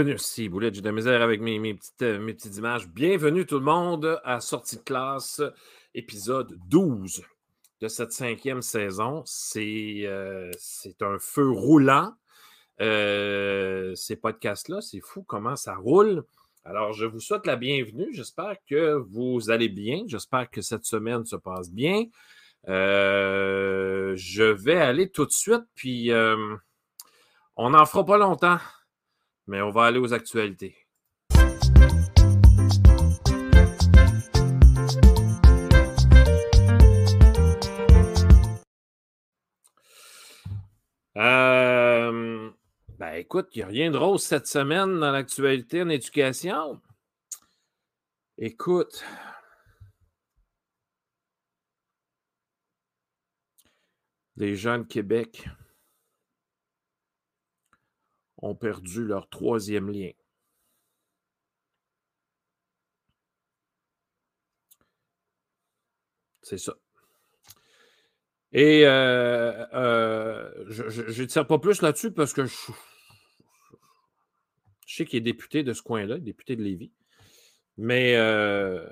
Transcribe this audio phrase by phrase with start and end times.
[0.00, 2.88] Bienvenue, si Boulette, j'ai de la misère avec mes, mes, petites, euh, mes petites images.
[2.88, 5.42] Bienvenue tout le monde à Sortie de classe,
[5.94, 7.22] épisode 12
[7.82, 9.22] de cette cinquième saison.
[9.26, 10.50] C'est euh,
[11.02, 12.14] un feu roulant,
[12.80, 14.80] euh, ces podcasts-là.
[14.80, 16.24] C'est fou comment ça roule.
[16.64, 18.08] Alors, je vous souhaite la bienvenue.
[18.14, 20.04] J'espère que vous allez bien.
[20.06, 22.06] J'espère que cette semaine se passe bien.
[22.66, 26.10] Je vais aller tout de suite, puis
[27.56, 28.56] on n'en fera pas longtemps,
[29.50, 30.76] mais on va aller aux actualités.
[41.16, 42.50] Euh,
[42.96, 46.80] ben écoute, il n'y a rien de rose cette semaine dans l'actualité en éducation.
[48.38, 49.04] Écoute,
[54.36, 55.48] les gens de Québec
[58.42, 60.10] ont perdu leur troisième lien.
[66.42, 66.74] C'est ça.
[68.52, 72.56] Et euh, euh, je ne tire pas plus là-dessus parce que je,
[74.86, 76.90] sais qu'il est député de ce coin-là, député de Lévis.
[77.76, 78.84] Mais euh,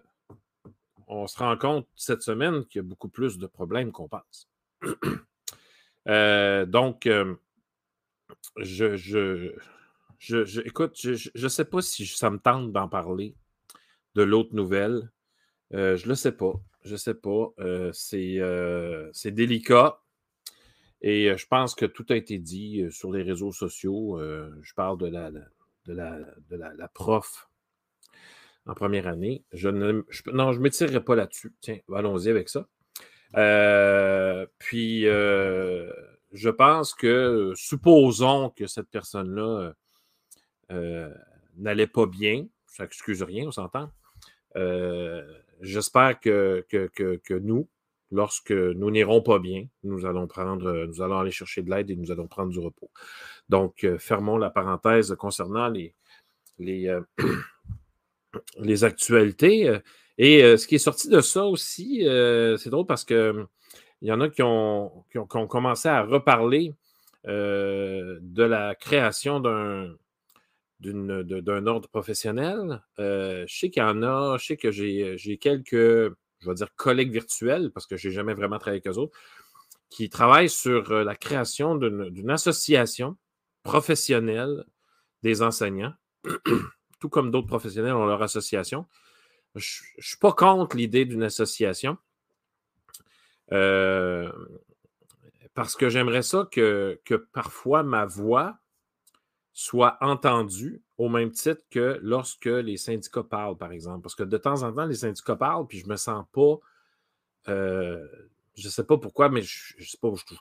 [1.09, 4.49] on se rend compte cette semaine qu'il y a beaucoup plus de problèmes qu'on pense.
[6.07, 7.09] Donc,
[8.31, 13.35] euh, je, je, je, écoute, je ne sais pas si ça me tente d'en parler
[14.15, 15.11] de l'autre nouvelle.
[15.71, 16.61] je ne le sais pas.
[16.85, 17.53] Je ne sais pas.
[17.93, 20.01] c'est délicat.
[21.01, 24.19] Et je pense que tout a été dit sur les réseaux sociaux.
[24.63, 26.19] je parle de la, de la,
[26.51, 27.49] de la, prof
[28.67, 29.45] en première année.
[29.53, 31.55] Je ne, non, je ne m'étirerai pas là-dessus.
[31.61, 32.69] Tiens, allons-y avec ça.
[33.37, 35.91] Euh, puis, euh,
[36.33, 39.73] je pense que, supposons que cette personne-là
[40.71, 41.15] euh,
[41.57, 43.91] n'allait pas bien, ça n'excuse rien, on s'entend.
[45.61, 46.65] J'espère que,
[47.39, 47.69] nous,
[48.11, 51.97] lorsque nous n'irons pas bien, nous allons prendre, nous allons aller chercher de l'aide et
[51.97, 52.91] nous allons prendre du repos.
[53.49, 55.95] Donc, fermons la parenthèse concernant les,
[56.59, 56.97] les,
[58.59, 59.81] les actualités.
[60.19, 63.47] Et euh, ce qui est sorti de ça aussi, euh, c'est drôle parce que
[64.03, 65.05] il y en a qui ont,
[65.49, 66.75] commencé à reparler
[67.27, 69.95] euh, de la création d'un
[70.81, 72.81] d'un ordre professionnel.
[72.99, 77.11] je sais qu'il y en a, je sais que j'ai quelques, je vais dire, collègues
[77.11, 79.19] virtuels, parce que je n'ai jamais vraiment travaillé avec eux autres,
[79.91, 83.17] qui travaillent sur la création d'une association
[83.65, 84.65] professionnelle
[85.23, 85.95] des enseignants,
[87.01, 88.87] tout comme d'autres professionnels ont leur association,
[89.55, 91.97] je ne suis pas contre l'idée d'une association.
[93.53, 94.31] Euh,
[95.55, 98.59] parce que j'aimerais ça que, que, parfois ma voix
[99.53, 104.03] soit entendue au même titre que lorsque les syndicats parlent, par exemple.
[104.03, 106.59] Parce que de temps en temps, les syndicats parlent, puis je ne me sens pas.
[107.49, 108.07] Euh,
[108.55, 110.35] je ne sais pas pourquoi, mais je ne sais pas, je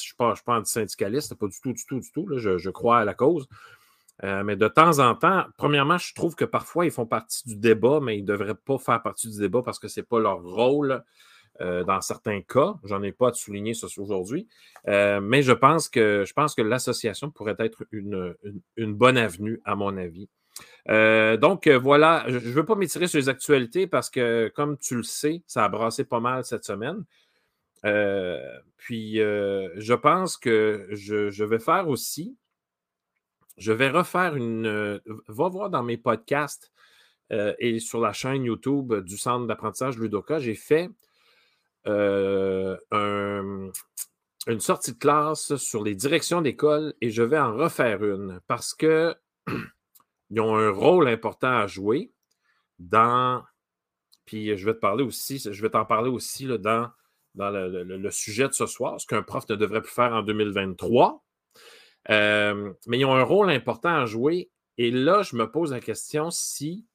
[0.00, 2.26] suis pas, anti-syndicaliste, pas du tout, du tout, du tout.
[2.36, 3.48] je, je, crois à la cause.
[4.24, 7.56] Euh, mais de temps en temps, premièrement, je trouve que parfois, ils font partie du
[7.56, 10.20] débat, mais ils ne devraient pas faire partie du débat parce que ce n'est pas
[10.20, 11.02] leur rôle
[11.62, 12.74] euh, dans certains cas.
[12.84, 14.48] J'en ai pas à souligner ça aujourd'hui.
[14.88, 18.34] Euh, mais je pense que, je que l'association pourrait être une,
[18.78, 20.28] bonne avenue, à mon avis.
[20.86, 25.02] donc voilà, je ne veux pas m'étirer sur les actualités parce que, comme tu le
[25.02, 27.04] sais, ça a brassé pas mal cette semaine.
[28.76, 32.36] puis je pense que je vais faire aussi
[33.56, 34.66] je vais refaire une.
[34.66, 34.98] Euh,
[35.28, 36.72] va voir dans mes podcasts
[37.32, 40.90] euh, et sur la chaîne YouTube du Centre d'apprentissage Ludoka, j'ai fait
[41.86, 42.76] euh,
[44.46, 48.74] une sortie de classe sur les directions d'école et je vais en refaire une parce
[48.74, 49.14] qu'ils
[50.38, 52.12] ont un rôle important à jouer
[52.78, 53.42] dans.
[54.24, 56.90] Puis je vais te parler aussi, je vais t'en parler aussi là, dans,
[57.34, 61.24] dans le, sujet de ce soir, ce qu'un prof ne devrait plus faire en 2023.
[62.10, 64.50] Euh, mais ils ont un rôle important à jouer.
[64.78, 66.86] Et là, je me pose la question si,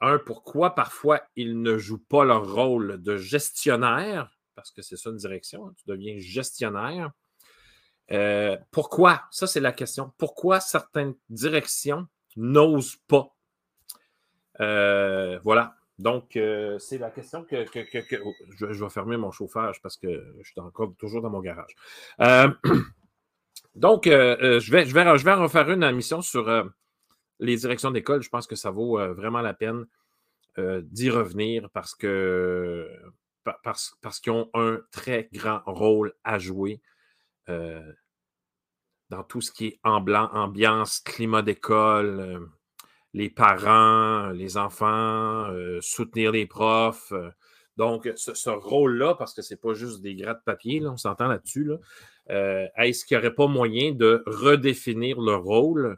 [0.00, 5.10] un, pourquoi parfois ils ne jouent pas leur rôle de gestionnaire, parce que c'est ça
[5.10, 7.10] une direction, hein, tu deviens gestionnaire.
[8.12, 9.22] Euh, pourquoi?
[9.30, 10.12] Ça, c'est la question.
[10.18, 13.36] Pourquoi certaines directions n'osent pas?
[14.60, 15.76] Euh, voilà.
[15.98, 17.66] Donc, c'est la question que,
[18.24, 21.76] oh, je, vais fermer mon chauffage parce que je suis encore toujours dans mon garage.
[23.74, 26.64] Donc, euh, euh, je, vais, je, vais, je vais refaire une émission sur euh,
[27.40, 28.22] les directions d'école.
[28.22, 29.86] Je pense que ça vaut vraiment la peine
[30.58, 32.10] d'y revenir parce qu'ils
[34.28, 36.80] ont un très grand rôle à jouer
[39.10, 42.46] dans tout ce qui est ambiance, climat d'école, euh,
[43.12, 47.12] les parents, les enfants, euh, soutenir les profs.
[47.76, 51.26] donc, ce, rôle-là, parce que ce n'est pas juste des grattes de papier, on s'entend
[51.26, 51.72] là-dessus,
[52.28, 55.96] est-ce qu'il n'y aurait pas moyen de redéfinir le rôle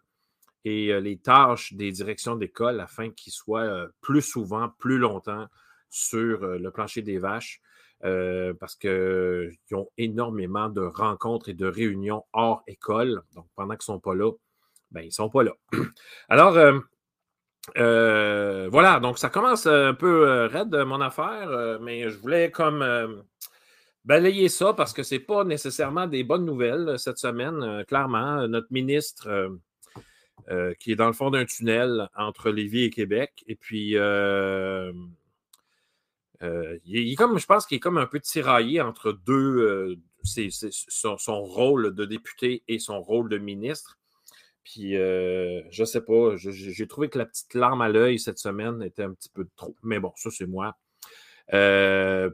[0.65, 5.47] et les tâches des directions d'école afin qu'ils soient plus souvent, plus longtemps
[5.91, 7.61] sur le plancher des vaches?
[8.05, 13.23] Euh, parce qu'ils ont énormément de rencontres et de réunions hors école.
[13.37, 14.33] Donc, pendant qu'ils ne sont pas là,
[14.91, 15.53] ben, ils ne sont pas là.
[16.29, 16.81] Alors, euh,
[17.77, 23.23] euh, voilà, donc ça commence un peu raide, mon affaire, mais je voulais comme
[24.05, 27.85] balayer ça parce que ce n'est pas nécessairement des bonnes nouvelles cette semaine.
[27.87, 29.29] clairement, notre ministre,
[30.79, 33.97] qui est dans le fond d'un tunnel entre Lévis et Québec, et puis
[36.43, 41.43] euh, il, comme, je pense qu'il est comme un peu tiraillé entre deux, euh, son,
[41.43, 43.99] rôle de député et son rôle de ministre.
[44.65, 48.83] Puis, euh, je sais pas, j'ai trouvé que la petite larme à l'œil cette semaine
[48.83, 49.77] était un petit peu trop.
[49.83, 50.77] Mais bon, ça, c'est moi.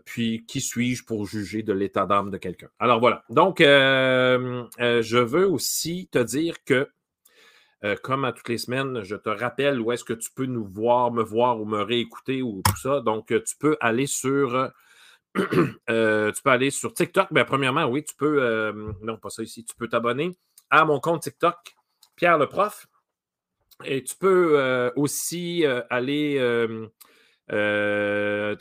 [0.04, 2.68] puis, qui suis-je pour juger de l'état d'âme de quelqu'un?
[2.78, 3.24] Alors voilà.
[3.30, 6.88] Donc, je veux aussi te dire que
[7.84, 10.66] euh, comme à toutes les semaines, je te rappelle où est-ce que tu peux nous
[10.66, 13.00] voir, me voir ou me réécouter ou tout ça.
[13.00, 14.54] Donc, euh, tu peux aller sur.
[14.56, 17.32] Euh, tu peux aller sur TikTok.
[17.32, 18.72] Bien, premièrement, oui, tu peux.
[19.02, 19.64] non, pas ça ici.
[19.64, 20.36] Tu peux t'abonner
[20.70, 21.56] à mon compte TikTok,
[22.16, 22.88] Pierre le prof.
[23.84, 26.38] Et tu peux aussi aller.
[27.48, 28.56] je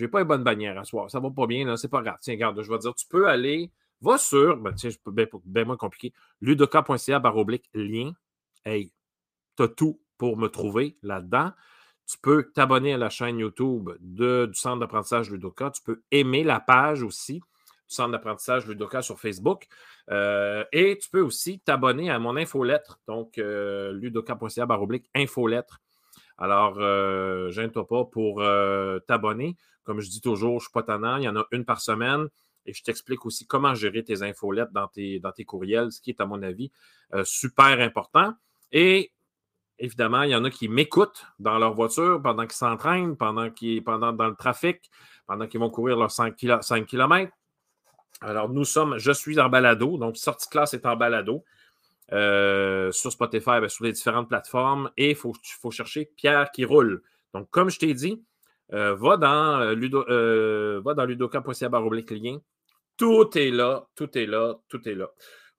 [0.00, 1.08] n'ai pas une bonne bannière à soir.
[1.10, 1.76] Ça va pas bien.
[1.76, 2.18] C'est pas grave.
[2.20, 3.70] Tiens, regarde, je vais te dire, tu peux aller.
[4.00, 4.90] Va sur, ben, tiens,
[5.44, 8.12] bien moins compliqué, ludoka.ca baroblique lien
[8.64, 8.92] hey,
[9.56, 11.52] tu as tout pour me trouver là-dedans.
[12.06, 15.70] Tu peux t'abonner à la chaîne YouTube du Centre d'apprentissage Ludoka.
[15.70, 17.40] Tu peux aimer la page aussi du
[17.88, 19.66] Centre d'apprentissage Ludoka sur Facebook.
[20.10, 24.66] Euh, et tu peux aussi t'abonner à mon infolettre, donc euh, ludoka.ca
[25.14, 25.80] infolettre.
[26.38, 29.56] Alors, euh, gêne-toi pas pour euh, t'abonner.
[29.84, 31.16] Comme je dis toujours, je ne suis pas tannant.
[31.16, 32.28] Il y en a une par semaine.
[32.64, 34.88] Et je t'explique aussi comment gérer tes infolettes dans
[35.20, 36.70] dans tes courriels, ce qui est, à mon avis,
[37.24, 38.34] super important.
[38.72, 39.12] Et
[39.78, 43.84] évidemment, il y en a qui m'écoutent dans leur voiture pendant qu'ils s'entraînent, pendant qu'ils
[43.84, 44.90] pendant dans le trafic,
[45.26, 47.32] pendant qu'ils vont courir leurs 5, km.
[48.20, 51.44] Alors, nous sommes, je suis en balado, donc sortie classe est en balado.
[52.12, 56.64] Euh, sur Spotify, ben, sur les différentes plateformes, et il faut, faut, chercher Pierre qui
[56.66, 57.02] roule.
[57.32, 58.22] Donc, comme je t'ai dit,
[58.74, 60.04] euh, va dans, euh, Ludo,
[60.82, 61.06] va dans.
[62.98, 65.08] Tout est là, tout est là, tout est là.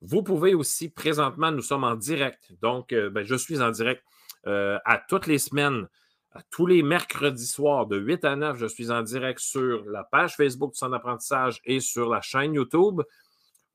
[0.06, 2.52] Vous pouvez aussi, présentement, nous sommes en direct.
[2.60, 4.04] Donc, euh, ben, je suis en direct
[4.46, 5.88] euh, à toutes les semaines,
[6.32, 8.58] à tous les mercredis soirs de 8 à 9.
[8.58, 12.52] Je suis en direct sur la page Facebook du Centre d'apprentissage et sur la chaîne
[12.52, 13.00] YouTube.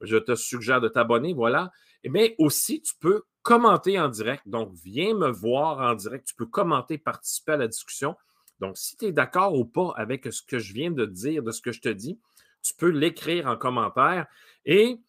[0.02, 1.72] Je te suggère de t'abonner, voilà.
[2.08, 4.44] Mais aussi, tu peux commenter en direct.
[4.46, 6.28] Donc, viens me voir en direct.
[6.28, 8.16] Tu peux commenter, participer à la discussion.
[8.60, 11.50] Donc, si tu es d'accord ou pas avec ce que je viens de dire, de
[11.50, 12.20] ce que je te dis,
[12.62, 14.28] tu peux l'écrire en commentaire.
[14.66, 15.00] Et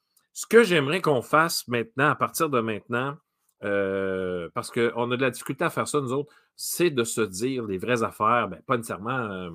[0.40, 3.14] ce que j'aimerais qu'on fasse maintenant, à partir de maintenant,
[3.62, 7.20] euh, parce qu'on a de la difficulté à faire ça, nous autres, c'est de se
[7.20, 9.50] dire les vraies affaires, ben, pas nécessairement, euh,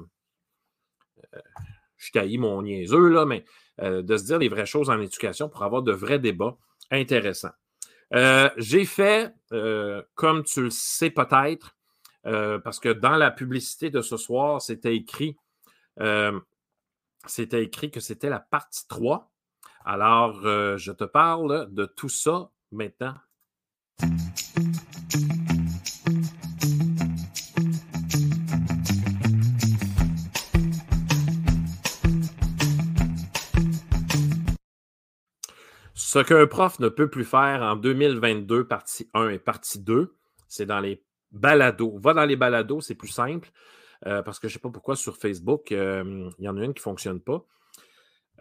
[1.34, 1.40] euh,
[1.98, 3.46] je taillis mon niaiseux, là, mais
[3.80, 6.56] de se dire les vraies choses en éducation pour avoir de vrais débats
[6.92, 7.56] intéressants.
[8.12, 9.34] J'ai fait,
[10.14, 11.76] comme tu le sais peut-être,
[12.24, 15.36] parce que dans la publicité de ce soir, c'était écrit,
[17.26, 19.35] c'était écrit que c'était la partie 3
[19.86, 23.14] alors, euh, je te parle de tout ça maintenant.
[35.94, 40.16] Ce qu'un prof ne peut plus faire en 2022, partie 1 et partie 2,
[40.48, 42.00] c'est dans les balados.
[42.00, 43.52] Va dans les balados, c'est plus simple,
[44.08, 46.64] euh, parce que je ne sais pas pourquoi sur Facebook, euh, il y en a
[46.64, 47.46] une qui ne fonctionne pas.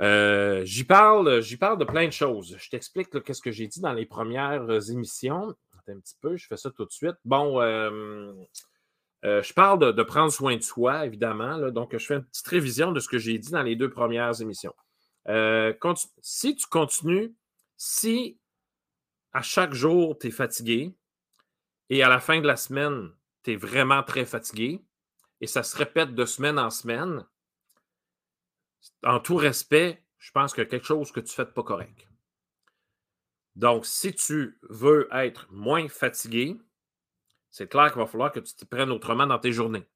[0.01, 2.57] Euh, j'y parle, j'y parle de plein de choses.
[2.59, 5.55] Je t'explique qu'est-ce que j'ai dit dans les premières émissions.
[5.87, 7.17] un petit peu, je fais ça tout de suite.
[7.25, 8.33] Bon, euh,
[9.25, 11.71] euh, je parle de, prendre soin de soi, évidemment.
[11.71, 14.41] donc, je fais une petite révision de ce que j'ai dit dans les deux premières
[14.41, 14.75] émissions.
[16.23, 17.35] si tu continues,
[17.77, 18.39] si
[19.33, 20.95] à chaque jour, tu es fatigué
[21.91, 23.11] et à la fin de la semaine,
[23.43, 24.81] tu es vraiment très fatigué
[25.41, 27.27] et ça se répète de semaine en semaine,
[29.05, 32.09] en tout respect, je pense qu'il y a quelque chose que tu fais pas correct.
[33.57, 36.57] Donc, si tu veux être moins fatigué,
[37.51, 39.87] c'est clair qu'il va falloir que tu t'y prennes autrement dans tes journées.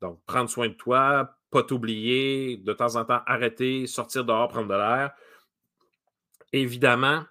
[0.00, 4.68] Donc, prendre soin de toi, pas t'oublier, de temps en temps arrêter, sortir dehors, prendre
[4.68, 5.12] de l'air.
[6.52, 7.24] Évidemment,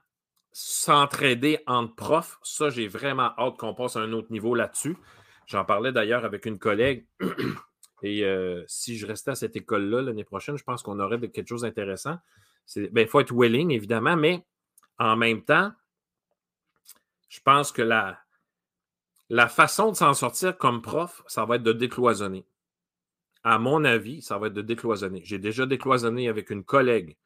[0.52, 4.98] s'entraider entre profs, ça, j'ai vraiment hâte qu'on passe à un autre niveau là-dessus.
[5.48, 7.08] J'en parlais d'ailleurs avec une collègue.
[8.06, 11.48] Et euh, si je restais à cette école-là l'année prochaine, je pense qu'on aurait quelque
[11.48, 12.20] chose d'intéressant.
[12.76, 14.46] Il ben, faut être willing, évidemment, mais
[15.00, 15.72] en même temps,
[17.30, 18.20] je pense que la,
[19.30, 22.46] la façon de s'en sortir comme prof, ça va être de décloisonner.
[23.44, 25.22] À mon avis, ça va être de décloisonner.
[25.26, 27.18] J'ai déjà décloisonné avec une collègue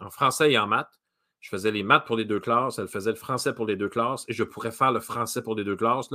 [0.00, 1.00] en français et en maths.
[1.38, 3.88] Je faisais les maths pour les deux classes, elle faisait le français pour les deux
[3.88, 6.10] classes et je pourrais faire le français pour les deux classes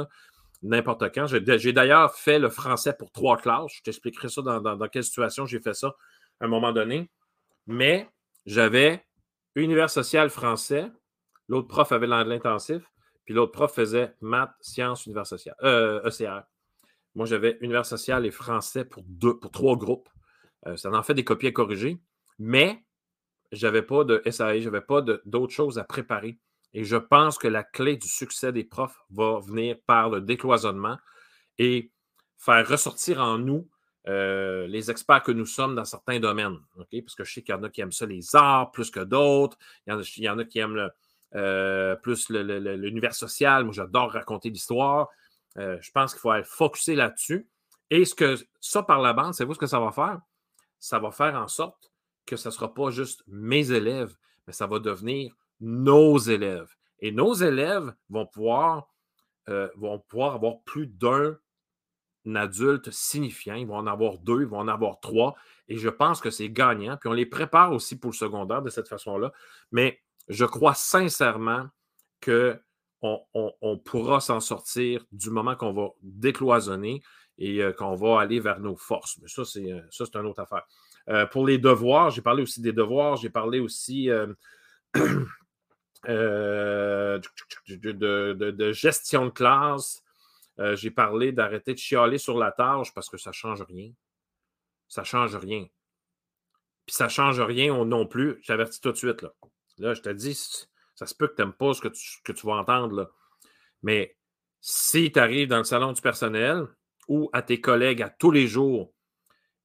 [0.61, 1.27] n'importe quand.
[1.27, 3.71] J'ai d'ailleurs fait le français pour trois classes.
[3.75, 5.95] Je t'expliquerai ça dans, quelle situation j'ai fait ça
[6.39, 7.09] à un moment donné.
[7.67, 8.09] Mais
[8.45, 9.05] j'avais
[9.55, 10.91] univers social français,
[11.47, 12.83] l'autre prof avait l'anglais intensif,
[13.25, 16.43] puis l'autre prof faisait maths, sciences, univers social, euh, ECR.
[17.15, 20.09] Moi, j'avais univers social et français pour, deux, pour trois groupes.
[20.67, 21.99] Euh, ça en fait des copies à corriger,
[22.37, 22.83] mais
[23.51, 26.39] je n'avais pas de SAE, je n'avais pas d'autres choses à préparer.
[26.73, 30.97] Et je pense que la clé du succès des profs va venir par le décloisonnement
[31.57, 31.91] et
[32.38, 33.67] faire ressortir en nous
[34.07, 36.57] euh, les experts que nous sommes dans certains domaines.
[36.75, 39.01] Parce que je sais qu'il y en a qui aiment ça, les arts, plus que
[39.01, 39.57] d'autres.
[39.85, 40.89] Il, y en a qui aiment
[41.35, 43.65] euh, plus l'univers social.
[43.65, 45.09] Moi, j'adore raconter l'histoire.
[45.57, 47.47] Euh, je pense qu'il faut être focusé là-dessus.
[47.89, 50.19] Et ce que ça, par la bande, c'est vous ce que ça va faire?
[50.79, 51.91] Ça va faire en sorte
[52.25, 54.15] que ce ne sera pas juste mes élèves,
[54.47, 56.75] mais ça va devenir nos élèves.
[56.99, 58.93] Et nos élèves vont pouvoir,
[59.47, 61.37] vont pouvoir avoir plus d'un
[62.35, 63.55] adulte signifiant.
[63.55, 65.35] Ils vont en avoir deux, ils vont en avoir trois.
[65.67, 66.97] Et je pense que c'est gagnant.
[66.97, 69.31] Puis on les prépare aussi pour le secondaire de cette façon-là.
[69.71, 71.67] Mais je crois sincèrement
[72.23, 72.59] qu'on
[73.33, 77.01] on, pourra s'en sortir du moment qu'on va décloisonner
[77.37, 79.17] et euh, qu'on va aller vers nos forces.
[79.21, 80.63] Mais ça, c'est, euh, ça, une autre affaire.
[81.07, 84.09] Euh, pour les devoirs, j'ai parlé aussi des devoirs, j'ai parlé aussi
[86.07, 87.21] de,
[88.33, 90.01] de, gestion de classe,
[90.59, 93.91] euh, j'ai parlé d'arrêter de chialer sur la tâche parce que ça ne change rien.
[94.87, 95.67] Ça ne change rien.
[96.85, 98.39] Puis ça ne change rien non plus.
[98.41, 99.21] J'avertis tout de suite.
[99.21, 99.33] Là,
[99.77, 100.35] là je te dis,
[100.95, 103.13] ça se peut que tu n'aimes pas ce que tu, vas entendre.
[103.83, 104.17] Mais
[104.59, 106.65] si tu arrives dans le salon du personnel
[107.07, 108.93] ou à tes collègues à tous les jours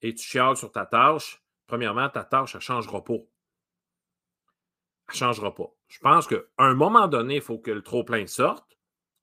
[0.02, 3.14] et tu chiales sur ta tâche, premièrement, ta tâche, elle ne changera pas.
[3.14, 3.26] Elle
[5.10, 5.74] ne changera pas.
[5.94, 8.76] Je pense qu'à un moment donné, il faut que le trop-plein sorte.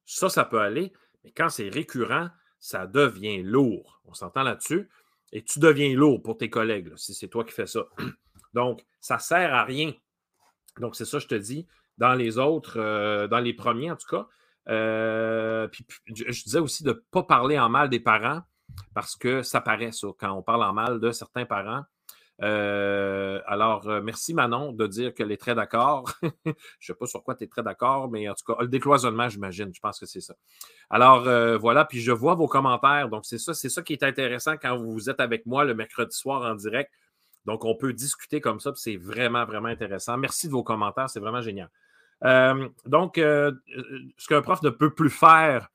[0.05, 0.93] Ça, ça peut aller.
[1.21, 2.29] Mais quand c'est récurrent,
[2.61, 4.01] ça devient lourd.
[4.05, 4.89] On s'entend là-dessus?
[5.33, 7.81] Et tu deviens lourd pour tes collègues, si c'est toi qui fais ça.
[8.53, 9.91] Donc, ça ne sert à rien.
[10.77, 11.67] Donc, c'est ça, je te dis.
[11.97, 14.27] Dans les autres, euh, dans les premiers en tout cas.
[14.69, 15.67] Euh,
[16.05, 18.43] je disais aussi de ne pas parler en mal des parents
[18.93, 20.07] parce que ça paraît ça.
[20.17, 21.83] Quand on parle en mal de certains parents,
[22.41, 26.11] euh, alors, euh, merci Manon de dire qu'elle est très d'accord.
[26.23, 28.67] je ne sais pas sur quoi tu es très d'accord, mais en tout cas, le
[28.67, 29.71] décloisonnement, j'imagine.
[29.73, 30.33] Je pense que c'est ça.
[30.89, 31.85] Alors, euh, voilà.
[31.85, 33.09] Puis je vois vos commentaires.
[33.09, 36.15] Donc, c'est ça, c'est ça qui est intéressant quand vous êtes avec moi le mercredi
[36.15, 36.91] soir en direct.
[37.45, 38.71] Donc, on peut discuter comme ça.
[38.75, 40.17] C'est vraiment, vraiment intéressant.
[40.17, 41.09] Merci de vos commentaires.
[41.09, 41.69] C'est vraiment génial.
[42.85, 45.69] donc, ce qu'un prof ne peut plus faire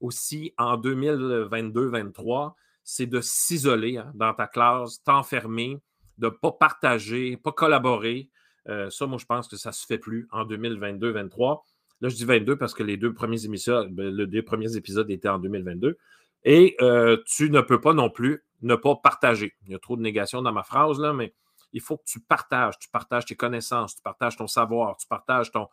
[0.00, 5.80] aussi en 2022-2023, c'est de s'isoler hein, dans ta classe, t'enfermer,
[6.18, 8.28] de ne pas partager, pas collaborer.
[8.68, 11.62] Euh, ça, moi, je pense que ça ne se fait plus en 2022-2023.
[12.00, 15.10] Là, je dis 22 parce que les deux premiers émissions, ben, les deux premiers épisodes
[15.10, 15.98] étaient en 2022.
[16.44, 19.54] Et euh, tu ne peux pas non plus ne pas partager.
[19.66, 21.34] Il y a trop de négation dans ma phrase, là, mais
[21.72, 22.78] il faut que tu partages.
[22.78, 25.68] Tu partages tes connaissances, tu partages ton savoir, tu partages ton,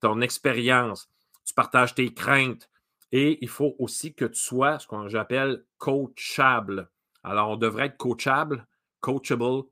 [0.00, 1.08] ton expérience,
[1.44, 2.68] tu partages tes craintes.
[3.12, 6.90] Et il faut aussi que tu sois ce qu'on j'appelle coachable.
[7.22, 8.66] Alors, on devrait être coachable,
[9.00, 9.62] coachable,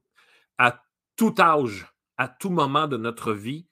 [0.58, 0.82] à
[1.16, 1.86] tout âge,
[2.16, 3.66] à tout moment de notre vie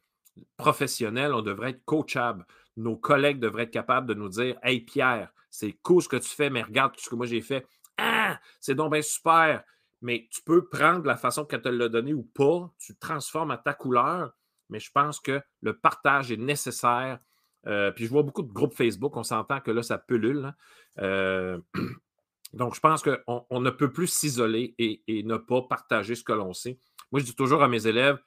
[0.56, 2.46] professionnelle, on devrait être coachable.
[2.76, 6.28] Nos collègues devraient être capables de nous dire Hey Pierre, c'est cool ce que tu
[6.28, 7.66] fais, mais regarde tout ce que moi j'ai fait.
[7.98, 9.62] Ah, c'est donc bien super.
[10.02, 13.56] Mais tu peux prendre la façon qu'elle te l'a donné ou pas, tu transformes à
[13.56, 14.34] ta couleur,
[14.68, 17.18] mais je pense que le partage est nécessaire.
[17.66, 20.44] Euh, puis je vois beaucoup de groupes Facebook, on s'entend que là, ça pullule.
[20.44, 20.54] Hein.
[20.98, 21.58] Euh,
[22.54, 26.52] Donc, je pense qu'on ne peut plus s'isoler et, ne pas partager ce que l'on
[26.52, 26.78] sait.
[27.10, 28.18] Moi, je dis toujours à mes élèves,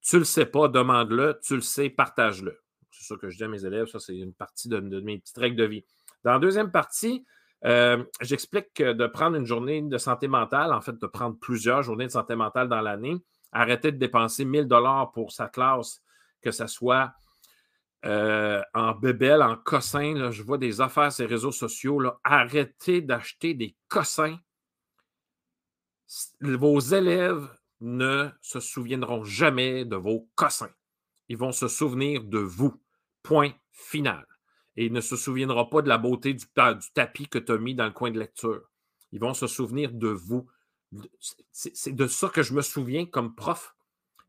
[0.00, 2.60] tu le sais pas, demande-le, tu le sais, partage-le.
[2.90, 5.38] C'est ça que je dis à mes élèves, ça c'est une partie de, mes petites
[5.38, 5.84] règles de vie.
[6.22, 7.24] Dans la deuxième partie,
[7.64, 11.82] euh, j'explique que de prendre une journée de santé mentale, en fait, de prendre plusieurs
[11.82, 13.16] journées de santé mentale dans l'année,
[13.52, 16.02] arrêter de dépenser 1000 dollars pour sa classe,
[16.42, 17.12] que ce soit
[18.04, 20.30] euh, en bébelle, en cossin.
[20.30, 22.02] je vois des affaires sur les réseaux sociaux.
[22.22, 24.38] Arrêtez d'acheter des cossins.
[26.40, 27.48] Vos élèves
[27.80, 30.70] ne se souviendront jamais de vos cossins.
[31.28, 32.80] Ils vont se souvenir de vous
[33.22, 34.26] Point final.
[34.76, 37.58] Et il ne se souviendra pas de la beauté du, du tapis que tu as
[37.58, 38.70] mis dans le coin de lecture.
[39.12, 40.46] Ils vont se souvenir de vous.
[41.52, 43.74] C'est de ça que je me souviens comme prof.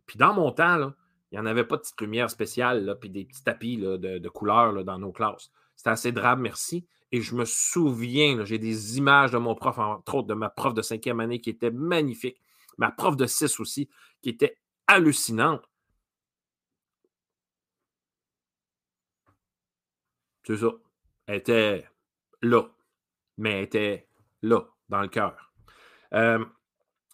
[0.05, 0.96] Puis dans mon temps, là,
[1.32, 4.29] il n'y en avait pas de petites lumières spéciales, puis des petits tapis de, de
[4.29, 5.51] couleurs dans nos classes.
[5.75, 6.88] C'était assez drame, merci.
[7.12, 10.74] Et je me souviens, j'ai des images de mon prof, entre autres de ma prof
[10.74, 12.39] de cinquième année qui était magnifique,
[12.77, 13.89] ma prof de six aussi,
[14.22, 15.63] qui était hallucinante.
[20.44, 20.72] C'est ça.
[21.27, 21.88] Elle était
[22.41, 22.63] là,
[23.38, 24.08] mais elle était
[24.41, 25.53] là, dans le cœur.
[26.13, 26.44] Euh,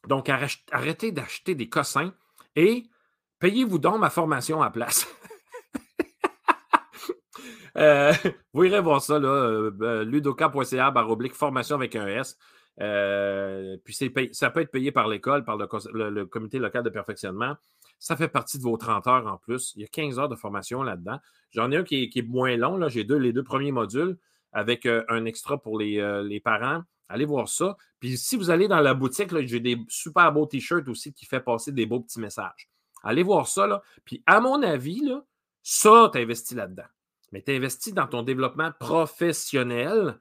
[0.08, 2.14] donc, arrêtez d'acheter des cossins
[2.56, 2.90] et
[3.42, 5.06] payez-vous donc ma formation à place.
[7.78, 8.12] Euh,
[8.52, 12.38] vous irez voir ça, là, euh, euh, ludoka.ca, oblique formation avec un S.
[13.86, 13.96] puis
[14.34, 17.56] ça peut être payé par l'école, par le, comité local de perfectionnement.
[17.98, 19.72] Ça fait partie de vos 30 heures en plus.
[19.78, 21.20] Il y a 15 heures de formation là-dedans.
[21.52, 22.90] J'en ai un qui est, moins long.
[22.90, 24.18] J'ai les deux premiers modules
[24.52, 26.84] avec un extra pour les, parents.
[27.08, 27.78] Allez voir ça.
[28.02, 31.40] Puis si vous allez dans la boutique, j'ai des super beaux t-shirts aussi qui fait
[31.40, 32.70] passer des beaux petits messages.
[33.04, 33.68] Allez voir ça.
[33.68, 33.82] Là.
[34.06, 35.24] Puis à mon avis, là,
[35.64, 36.88] ça, tu investi là-dedans
[37.32, 40.20] mais tu investis dans ton développement professionnel.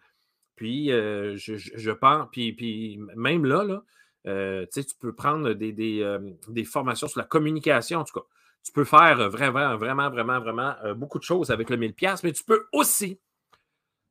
[0.56, 3.82] Puis, euh, je, pense, puis, puis, même là, là
[4.26, 6.18] euh, tu peux prendre des, euh,
[6.48, 8.26] des, formations sur la communication, en tout cas.
[8.62, 12.44] Tu peux faire vraiment, vraiment, vraiment, vraiment beaucoup de choses avec le 1000$, mais tu
[12.44, 13.18] peux aussi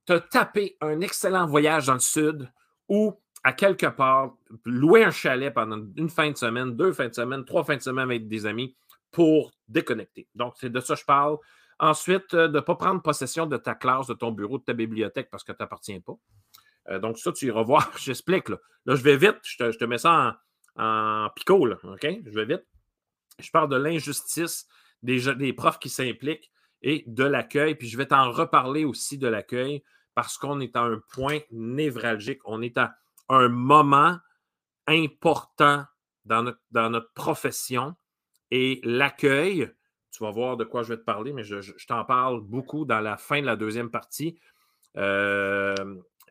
[0.05, 2.51] te taper un excellent voyage dans le sud
[2.87, 7.13] ou à quelque part louer un chalet pendant une fin de semaine, deux fins de
[7.13, 8.75] semaine, trois fins de semaine avec des amis
[9.11, 10.27] pour déconnecter.
[10.35, 11.37] Donc, c'est de ça que je parle.
[11.79, 14.73] Ensuite, euh, de ne pas prendre possession de ta classe, de ton bureau, de ta
[14.73, 16.13] bibliothèque parce que tu n'appartiens pas.
[16.89, 17.89] Euh, donc, ça, tu iras voir.
[17.97, 18.49] J'explique.
[18.49, 18.57] Là.
[18.85, 19.39] je vais vite.
[19.43, 20.37] Je te, mets ça
[20.75, 21.65] en, en picot.
[21.83, 22.07] OK?
[22.25, 22.65] Je vais vite.
[23.39, 24.67] Je parle de l'injustice
[25.01, 27.75] des, des profs qui s'impliquent et de l'accueil.
[27.75, 32.41] Puis je vais t'en reparler aussi de l'accueil parce qu'on est à un point névralgique.
[32.43, 32.95] On est à
[33.29, 34.17] un moment
[34.87, 35.85] important
[36.25, 37.95] dans notre, profession
[38.51, 39.71] et l'accueil
[40.11, 42.99] tu vas voir de quoi je vais te parler, mais je, t'en parle beaucoup dans
[42.99, 44.39] la fin de la deuxième partie
[44.97, 45.75] euh,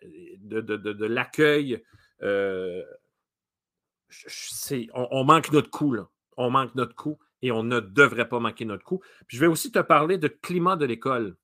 [0.02, 1.82] de, l'accueil.
[2.22, 2.82] Euh,
[4.92, 6.08] on, manque notre coup, là.
[6.36, 9.00] On manque notre coup et on ne devrait pas manquer notre coup.
[9.28, 11.36] Je vais aussi te parler de climat de l'école.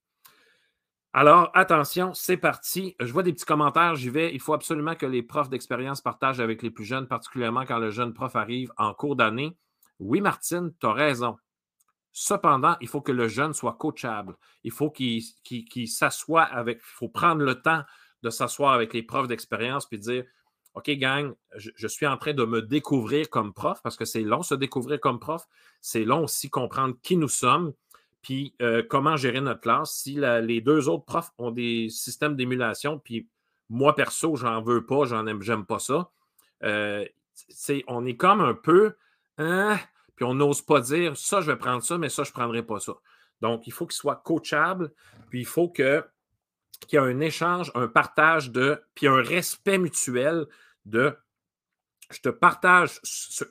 [1.17, 2.97] Alors, attention, c'est parti.
[2.99, 4.35] Je vois des petits commentaires, j'y vais.
[4.35, 7.93] Il faut absolument que les profs d'expérience partagent avec les plus jeunes, particulièrement quand le
[7.93, 9.57] jeune prof arrive en cours d'année.
[10.01, 11.37] Oui, Martine, tu as raison.
[12.11, 14.35] Cependant, il faut que le jeune soit coachable.
[14.65, 15.23] Il faut qu'il
[15.87, 17.85] s'assoie avec, il faut prendre le temps
[18.25, 20.25] de s'asseoir avec les profs d'expérience puis dire
[20.75, 24.43] OK, gang, je, suis en train de me découvrir comme prof parce que c'est long
[24.43, 25.47] se découvrir comme prof.
[25.81, 27.73] C'est long aussi comprendre qui nous sommes
[28.25, 29.93] puis euh, comment gérer notre classe.
[29.93, 33.29] Si les deux autres profs ont des systèmes d'émulation, puis
[33.69, 36.11] moi, perso, j'en veux pas, j'en aime, j'aime pas ça.
[36.65, 37.05] Euh,
[37.87, 38.97] on est comme un peu.
[39.37, 39.79] Hein,
[40.17, 42.63] puis on n'ose pas dire ça, je vais prendre ça, mais ça, je ne prendrai
[42.63, 42.95] pas ça.
[43.43, 44.93] Donc, il faut qu'il soit coachable,
[45.29, 46.03] puis il faut qu'il
[46.93, 50.47] y ait un échange, un partage de, puis un respect mutuel
[50.87, 51.15] de
[52.11, 53.45] je te partage ce,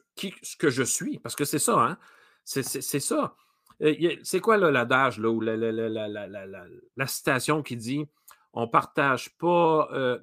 [0.57, 1.97] que je suis, parce que c'est ça, hein?
[2.43, 2.63] C'est
[2.99, 3.35] ça.
[3.81, 8.05] Euh, c'est quoi l'adage, ou la, citation qui dit
[8.53, 10.19] on partage pas, euh,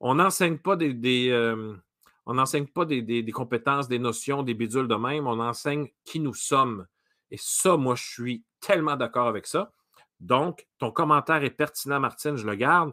[0.00, 1.74] on n'enseigne pas des, euh,
[2.24, 6.34] on n'enseigne pas des, compétences, des notions, des bidules de même, on enseigne qui nous
[6.34, 6.86] sommes.
[7.30, 9.72] Et ça, moi, je suis tellement d'accord avec ça.
[10.20, 12.92] Donc, ton commentaire est pertinent, Martine, je le garde.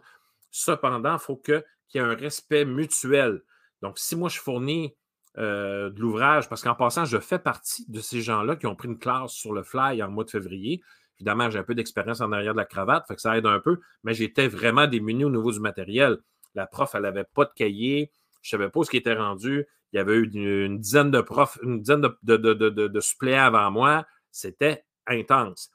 [0.52, 1.64] Cependant, il faut qu'il
[1.94, 3.42] y ait un respect mutuel.
[3.82, 4.96] Donc, si moi, je fournis
[5.38, 8.88] euh, de l'ouvrage, parce qu'en passant, je fais partie de ces gens-là qui ont pris
[8.88, 10.82] une classe sur le fly en mois de février.
[11.18, 13.60] Évidemment, j'ai un peu d'expérience en arrière de la cravate, fait que ça aide un
[13.60, 16.18] peu, mais j'étais vraiment démuni au niveau du matériel.
[16.54, 19.66] La prof, elle n'avait pas de cahier, je ne savais pas ce qui était rendu.
[19.92, 24.06] Il y avait eu une, dizaine de profs, une dizaine de, de, suppléants avant moi.
[24.32, 25.72] C'était intense.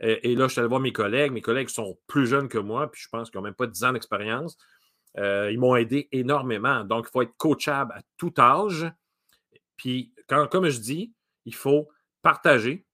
[0.00, 1.32] Et, là, je suis allé voir mes collègues.
[1.32, 3.84] Mes collègues sont plus jeunes que moi, puis je pense qu'ils n'ont même pas 10
[3.84, 4.56] ans d'expérience.
[5.18, 6.84] Euh, ils m'ont aidé énormément.
[6.84, 8.86] Donc, il faut être coachable à tout âge.
[9.76, 11.88] Puis, comme je dis, il faut
[12.22, 12.86] partager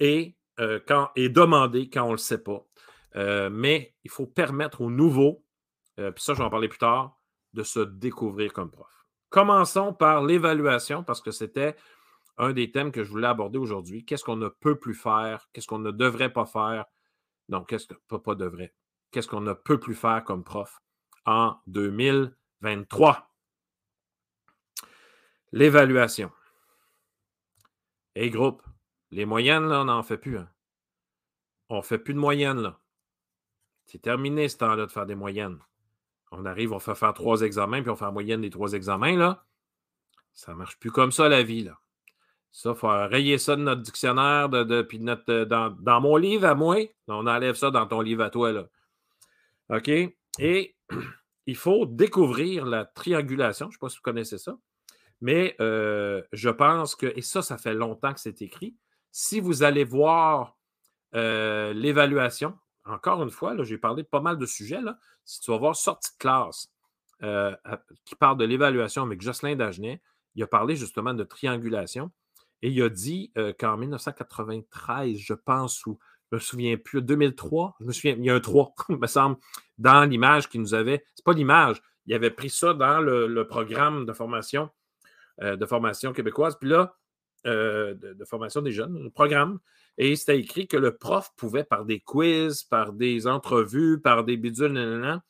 [0.00, 0.80] et, euh,
[1.16, 2.64] demander quand on ne le sait pas.
[3.16, 5.44] Euh, mais il faut permettre aux nouveaux,
[5.96, 7.18] puis ça, je vais en parler plus tard,
[7.52, 9.06] de se découvrir comme prof.
[9.30, 11.76] Commençons par l'évaluation parce que c'était
[12.36, 14.04] un des thèmes que je voulais aborder aujourd'hui.
[14.04, 15.48] Qu'est-ce qu'on ne peut plus faire?
[15.52, 16.84] Qu'est-ce qu'on ne devrait pas faire?
[17.48, 18.74] Non, qu'est-ce que pas, pas devrait?
[19.10, 20.80] Qu'est-ce qu'on ne peut plus faire comme prof?
[21.26, 23.30] En 2023?
[25.52, 26.30] L'évaluation.
[28.14, 28.62] Et groupe,
[29.10, 30.38] les moyennes, là, on n'en fait plus.
[30.38, 30.48] Hein.
[31.68, 32.80] On ne fait plus de moyennes, là.
[33.86, 35.58] C'est terminé ce temps-là de faire des moyennes.
[36.30, 39.16] On arrive, on fait faire trois examens, puis on fait la moyenne des trois examens,
[39.16, 39.44] là.
[40.32, 41.78] Ça ne marche plus comme ça, la vie, là.
[42.50, 46.46] Ça, il faut rayer ça de notre dictionnaire, de, puis notre, euh, dans, mon livre
[46.46, 46.76] à moi.
[47.08, 48.68] On enlève ça dans ton livre à toi, là.
[49.70, 49.88] OK?
[50.38, 50.73] Et
[51.46, 53.66] il faut découvrir la triangulation.
[53.66, 54.56] Je ne sais pas si vous connaissez ça.
[55.20, 58.76] Mais euh, je pense que, et ça, ça fait longtemps que c'est écrit.
[59.10, 60.58] Si vous allez voir
[61.14, 64.80] euh, l'évaluation, encore une fois, j'ai parlé de pas mal de sujets.
[64.80, 64.98] Là.
[65.24, 66.68] Si tu vas voir sortie de classe
[67.22, 67.56] euh,
[68.04, 70.02] qui parle de l'évaluation avec Jocelyn Dagenet,
[70.34, 72.10] il a parlé justement de triangulation
[72.60, 75.98] et il a dit qu'en 1993, je pense, ou
[76.30, 79.06] je me souviens plus, 2003, je me souviens, il y a un 3, il me
[79.06, 79.36] semble,
[79.78, 81.04] dans l'image qu'il nous avait.
[81.14, 84.70] C'est pas l'image, il avait pris ça dans le, programme de formation,
[85.42, 86.96] euh, de formation québécoise, puis là,
[87.44, 89.58] de, de, formation des jeunes, le programme,
[89.98, 94.36] et c'était écrit que le prof pouvait, par des quiz, par des entrevues, par des
[94.36, 95.20] bidules,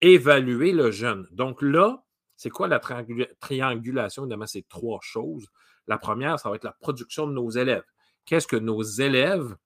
[0.00, 1.26] évaluer le jeune.
[1.32, 2.04] Donc là,
[2.36, 2.78] c'est quoi la
[3.40, 4.24] triangulation?
[4.24, 5.48] Évidemment, c'est trois choses.
[5.86, 7.84] La première, ça va être la production de nos élèves.
[8.26, 9.56] Qu'est-ce que nos élèves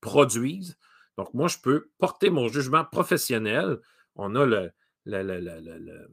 [0.00, 0.78] produisent?
[1.16, 3.78] Donc, moi, je peux porter mon jugement professionnel.
[4.16, 4.70] On a le.
[5.04, 6.08] le, le, le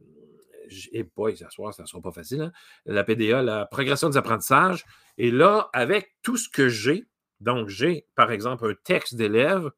[0.91, 2.41] et boy, ça ne sera pas facile.
[2.41, 2.51] Hein?
[2.85, 4.85] La PDA, la progression des apprentissages.
[5.17, 7.07] Et là, avec tout ce que j'ai,
[7.39, 9.71] donc, j'ai, par exemple, un texte d'élève,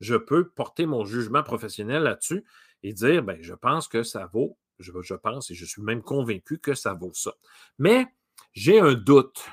[0.00, 2.44] je peux porter mon jugement professionnel là-dessus
[2.82, 6.02] et dire, ben, je pense que ça vaut, je, je, pense et je suis même
[6.02, 7.34] convaincu que ça vaut ça.
[7.78, 8.06] Mais
[8.52, 9.48] j'ai un doute.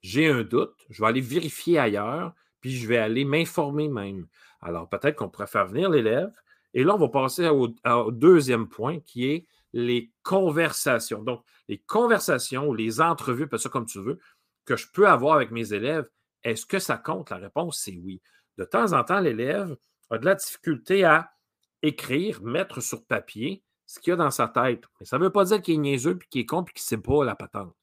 [0.00, 0.74] J'ai un doute.
[0.88, 4.26] Je vais aller vérifier ailleurs, puis je vais aller m'informer même.
[4.60, 6.32] Alors, peut-être qu'on pourrait faire venir l'élève.
[6.74, 7.68] Et là, on va passer au,
[8.10, 11.22] deuxième point qui est les conversations.
[11.22, 14.18] Donc, les conversations ou les entrevues, pas ça comme tu veux,
[14.64, 16.08] que je peux avoir avec mes élèves
[16.42, 17.30] est-ce que ça compte?
[17.30, 18.20] La réponse, c'est oui.
[18.56, 19.76] De temps en temps, l'élève
[20.10, 21.32] a de la difficulté à
[21.82, 24.84] écrire, mettre sur papier ce qu'il y a dans sa tête.
[24.98, 26.82] Mais ça ne veut pas dire qu'il est niaiseux, puis qu'il est con, puis qu'il
[26.82, 27.74] ne sait pas la patente.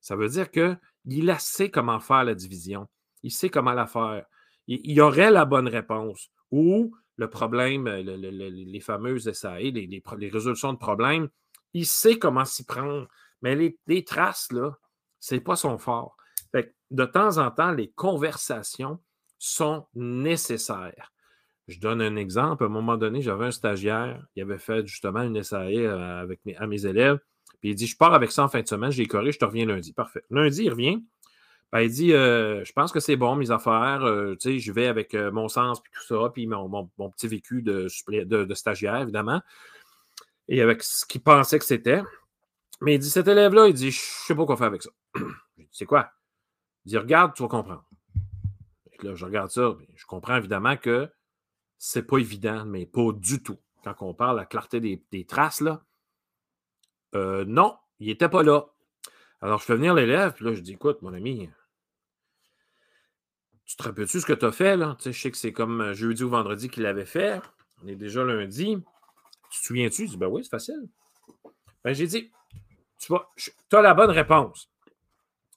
[0.00, 2.88] Ça veut dire qu'il sait comment faire la division.
[3.24, 4.24] Il sait comment la faire.
[4.68, 6.30] Il, y aurait la bonne réponse.
[6.52, 11.28] Ou le problème, les fameuses SAE, les, les, résolutions de problèmes,
[11.72, 13.08] il sait comment s'y prendre.
[13.42, 14.78] Mais les, les traces, là,
[15.18, 16.16] ce n'est pas son fort
[16.94, 19.00] de temps en temps, les conversations
[19.38, 21.12] sont nécessaires.
[21.66, 22.62] Je donne un exemple.
[22.62, 26.40] À un moment donné, j'avais un stagiaire, il avait fait justement une SAE euh, avec
[26.44, 27.18] mes, à mes élèves.
[27.60, 29.44] Puis il dit Je pars avec ça en fin de semaine, j'ai corrigé, je te
[29.44, 29.92] reviens lundi.
[29.92, 30.22] Parfait.
[30.30, 31.04] Lundi, il revient.
[31.74, 34.04] Ben, il dit euh, Je pense que c'est bon, mes affaires.
[34.04, 37.62] Euh, tu sais, je vais avec mon sens, puis tout ça, puis mon, petit vécu
[37.62, 37.88] de,
[38.54, 39.42] stagiaire, évidemment.
[40.46, 42.00] Et avec ce qu'il pensait que c'était.
[42.80, 44.90] Mais il dit Cet élève-là, il dit Je sais pas quoi faire avec ça.
[45.72, 46.12] C'est quoi?
[46.84, 47.84] Il dit Regarde, tu vas comprendre.
[49.02, 51.10] là, je regarde ça, je comprends évidemment que
[51.76, 53.58] c'est pas évident, mais pas du tout.
[53.82, 55.82] Quand on parle de la clarté des, traces, là,
[57.16, 58.66] euh, non, il n'était pas là.
[59.40, 61.50] Alors, je fais venir l'élève, puis là, je dis Écoute, mon ami,
[63.64, 64.96] tu te rappelles-tu ce que tu as fait, là?
[64.98, 67.40] Tu sais, je sais que c'est comme jeudi ou vendredi qu'il l'avait fait.
[67.82, 68.78] On est déjà lundi.
[69.50, 70.06] Tu te souviens-tu?
[70.06, 70.88] Je dis Ben oui, c'est facile.
[71.82, 72.30] Ben, j'ai dit
[72.98, 74.70] Tu vois, tu as la bonne réponse.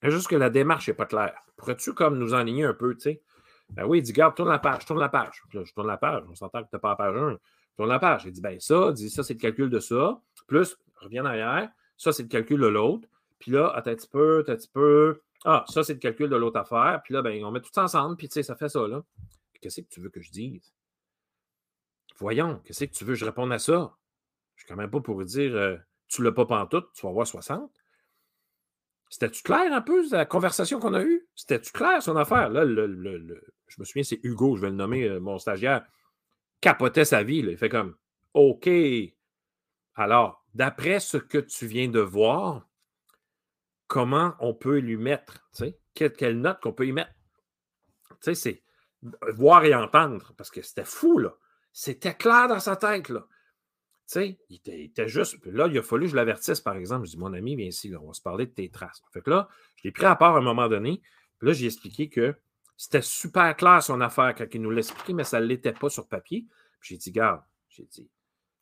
[0.04, 1.42] Juste que la démarche n'est pas claire.
[1.58, 3.22] Pourrais-tu comme nous enligner un peu, tu sais?
[3.70, 5.44] Ben oui, il dit, garde, tourne la page, tourne la page.
[5.52, 7.38] je tourne la page, on s'entend que tu n'as pas la page 1.
[7.76, 8.24] Tourne la page.
[8.26, 10.22] Il dit, ben ça, dit, ça, c'est le calcul de ça.
[10.48, 11.70] Plus, reviens en arrière.
[11.98, 13.08] Ça, c'est le calcul de l'autre.
[13.40, 15.22] Puis là, attends un petit peu, attends un petit peu.
[15.46, 17.02] Ah, ça, c'est le calcul de l'autre affaire.
[17.04, 19.04] Puis là, ben, on met tout ça ensemble, puis tu sais, ça fait ça, là.
[19.62, 20.74] Qu'est-ce que tu veux que je dise?
[22.18, 23.96] Voyons, qu'est-ce que tu veux que je réponde à ça?
[24.56, 27.28] Je suis quand même pas pour dire, euh, tu l'as pas pantoute, tu vas avoir
[27.28, 27.72] 60.
[29.10, 31.28] C'était-tu clair un peu, la conversation qu'on a eue?
[31.36, 32.50] C'était-tu clair, son affaire?
[32.50, 32.88] Là, le,
[33.68, 35.86] je me souviens, c'est Hugo, je vais le nommer, euh, mon stagiaire,
[36.60, 37.38] capotait sa vie.
[37.38, 37.96] Il fait comme
[38.34, 38.70] OK.
[39.96, 42.68] Alors, d'après ce que tu viens de voir,
[43.88, 45.48] comment on peut lui mettre?
[45.94, 47.12] Quelle, quelle note qu'on peut y mettre?
[48.22, 48.64] C'est
[49.36, 51.36] voir et entendre, parce que c'était fou, là.
[51.72, 53.28] C'était clair dans sa tête, là.
[54.16, 55.38] Il était, juste.
[55.46, 57.06] Là, il a fallu que je l'avertisse, par exemple.
[57.06, 59.02] Je dis, mon ami, viens ici, on va se parler de tes traces.
[59.12, 61.02] Fait que là, je l'ai pris à part à un moment donné.
[61.42, 62.36] Là, j'ai expliqué que
[62.78, 66.08] c'était super clair son affaire quand il nous l'expliquait, mais ça ne l'était pas sur
[66.08, 66.48] papier.
[66.82, 68.10] J'ai dit, garde, j'ai dit,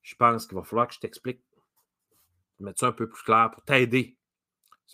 [0.01, 1.41] je pense qu'il va falloir que je t'explique.
[2.59, 4.17] Mettre ça un peu plus clair pour t'aider.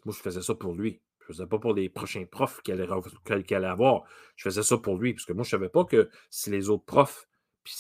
[0.06, 1.01] Moi, je faisais ça pour lui.
[1.19, 4.04] Je ne faisais pas pour les prochains profs qu'il allait, avoir.
[4.36, 6.69] Je faisais ça pour lui, parce que moi, je ne savais pas que si les
[6.69, 7.27] autres profs,
[7.63, 7.73] puis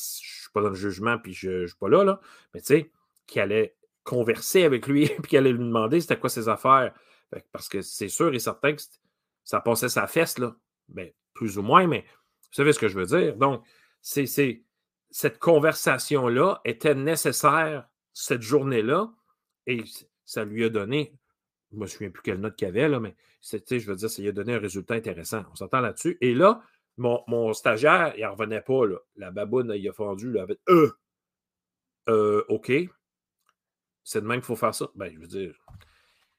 [0.53, 2.19] pas dans le jugement, puis je ne suis pas là, là.
[2.53, 2.91] Mais tu sais,
[3.27, 6.93] qui allait converser avec lui, puis qui allait lui demander c'était quoi ses affaires.
[7.51, 8.81] parce que c'est sûr et certain que
[9.43, 10.55] ça passait sa fesse, là.
[10.89, 13.37] Ben, plus ou moins, mais vous savez ce que je veux dire.
[13.37, 13.63] Donc,
[14.01, 14.25] c'est
[15.09, 19.13] cette conversation-là était nécessaire cette journée-là
[19.67, 19.83] et
[20.25, 21.13] ça lui a donné,
[21.71, 24.29] je me souviens plus quelle note qu'il y avait, mais je veux dire, ça lui
[24.29, 25.43] a donné un résultat intéressant.
[25.51, 26.17] On s'entend là-dessus.
[26.21, 26.61] Et là,
[26.97, 28.81] mon, stagiaire, il n'en revenait pas.
[29.15, 30.91] La baboune, il a fondu là, avec euh,
[32.09, 32.71] euh, OK.
[34.03, 34.89] C'est de même qu'il faut faire ça.
[34.95, 35.55] Ben, je veux dire,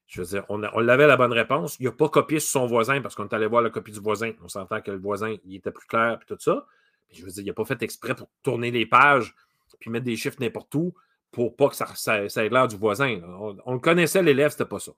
[0.07, 1.77] je veux dire, on, on avait la bonne réponse.
[1.81, 4.01] Il n'a pas copié sur son voisin parce qu'on est allé voir la copie du
[4.01, 4.33] voisin.
[4.42, 6.66] On s'entend que le voisin, était plus clair et tout ça.
[7.11, 9.35] je veux dire, il n'a pas fait exprès pour tourner les pages
[9.81, 10.95] puis mettre des chiffres n'importe où
[11.33, 13.21] pour pas que ça, ait l'air du voisin.
[13.64, 14.92] On, connaissait, l'élève, c'était pas ça.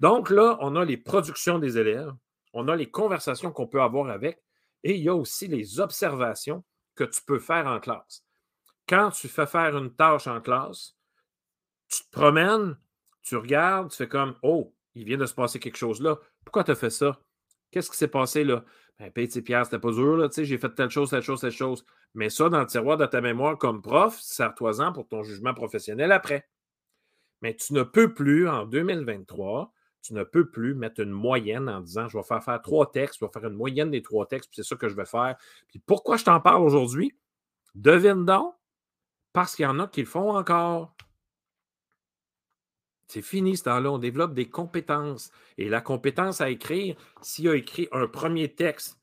[0.00, 2.12] Donc là, on a les productions des élèves,
[2.52, 4.42] on a les conversations qu'on peut avoir avec,
[4.82, 8.24] et il y a aussi les observations que tu peux faire en classe.
[8.88, 10.96] Quand tu fais faire une tâche en classe,
[11.88, 12.76] tu te promènes,
[13.22, 16.16] tu regardes, tu fais comme Oh, il vient de se passer quelque chose là.
[16.44, 17.20] Pourquoi tu as fait ça?
[17.70, 18.64] Qu'est-ce qui s'est passé là?
[18.98, 21.84] Ben, Petit Pierre, c'était pas dur, là, j'ai fait telle chose, telle chose, telle chose.
[22.14, 26.12] Mais ça, dans le tiroir de ta mémoire comme prof, sers-toi-en pour ton jugement professionnel
[26.12, 26.48] après.
[27.42, 31.80] Mais tu ne peux plus, en 2023, tu ne peux plus mettre une moyenne en
[31.80, 34.50] disant je vais faire faire trois textes, je vais faire une moyenne des trois textes,
[34.50, 35.36] puis c'est ça que je vais faire.
[35.68, 37.14] Puis pourquoi je t'en parle aujourd'hui?
[37.74, 38.54] Devine donc,
[39.32, 40.94] parce qu'il y en a qui le font encore.
[43.08, 43.90] C'est fini ce temps-là.
[43.90, 45.30] On développe des compétences.
[45.58, 49.00] Et la compétence à écrire, s'il a écrit un premier texte,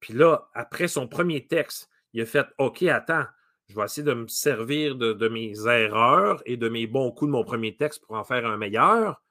[0.00, 3.24] puis là, après son premier texte, il a fait OK, attends,
[3.68, 7.32] je vais essayer de me servir de, mes erreurs et de mes bons coups de
[7.32, 9.22] mon premier texte pour en faire un meilleur.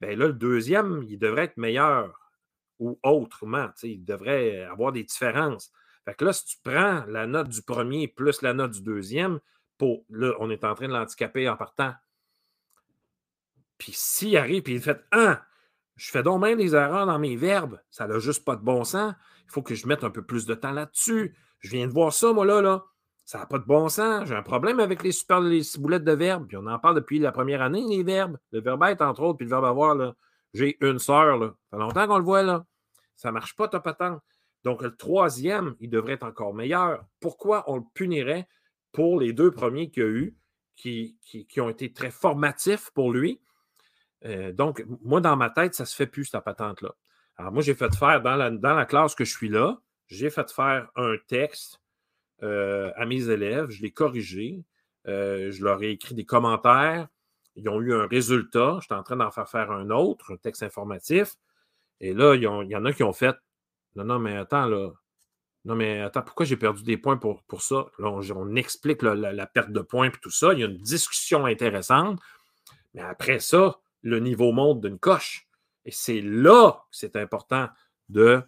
[0.00, 2.20] Bien là, le deuxième, il devrait être meilleur
[2.78, 3.70] ou autrement.
[3.82, 5.72] Il devrait avoir des différences.
[6.04, 9.40] Fait que là, si tu prends la note du premier plus la note du deuxième,
[9.78, 11.94] pour, là, on est en train de l'handicaper en partant.
[13.78, 15.40] Puis s'il arrive, puis il fait un,
[15.96, 18.84] je fais donc même des erreurs dans mes verbes, ça n'a juste pas de bon
[18.84, 19.14] sens.
[19.46, 21.36] Il faut que je mette un peu plus de temps là-dessus.
[21.60, 22.84] Je viens de voir ça, moi, là, là.
[23.24, 24.28] Ça n'a pas de bon sens.
[24.28, 26.46] J'ai un problème avec les super les ciboulettes de verbes.
[26.46, 28.38] Puis on en parle depuis la première année, les verbes.
[28.52, 30.14] Le verbe être, entre autres, puis le verbe avoir, là.
[30.52, 31.54] J'ai une sœur, là.
[31.70, 32.64] Ça fait longtemps qu'on le voit, là.
[33.16, 34.20] Ça ne marche pas, top tant.
[34.64, 37.04] Donc, le troisième, il devrait être encore meilleur.
[37.20, 38.48] Pourquoi on le punirait
[38.92, 40.36] pour les deux premiers qu'il y a eu,
[40.76, 43.40] qui, qui, ont été très formatifs pour lui?
[44.26, 46.94] Euh, donc, moi, dans ma tête, ça ne se fait plus, cette patente-là.
[47.36, 50.30] Alors, moi, j'ai fait faire, dans la, dans la classe que je suis là, j'ai
[50.30, 51.80] fait faire un texte
[52.42, 54.64] euh, à mes élèves, je l'ai corrigé,
[55.06, 57.08] euh, je leur ai écrit des commentaires,
[57.56, 60.62] ils ont eu un résultat, j'étais en train d'en faire faire un autre, un texte
[60.62, 61.34] informatif,
[62.00, 63.36] et là, il y en a qui ont fait
[63.96, 64.90] Non, non, mais attends, là.
[65.64, 67.86] Non, mais attends, pourquoi j'ai perdu des points pour, pour ça?
[67.98, 70.52] On, explique la, perte de points et tout ça.
[70.52, 72.20] Il y a une discussion intéressante.
[72.92, 75.48] Mais après ça, le niveau monte d'une coche.
[75.84, 77.68] Et c'est là que c'est important
[78.08, 78.42] de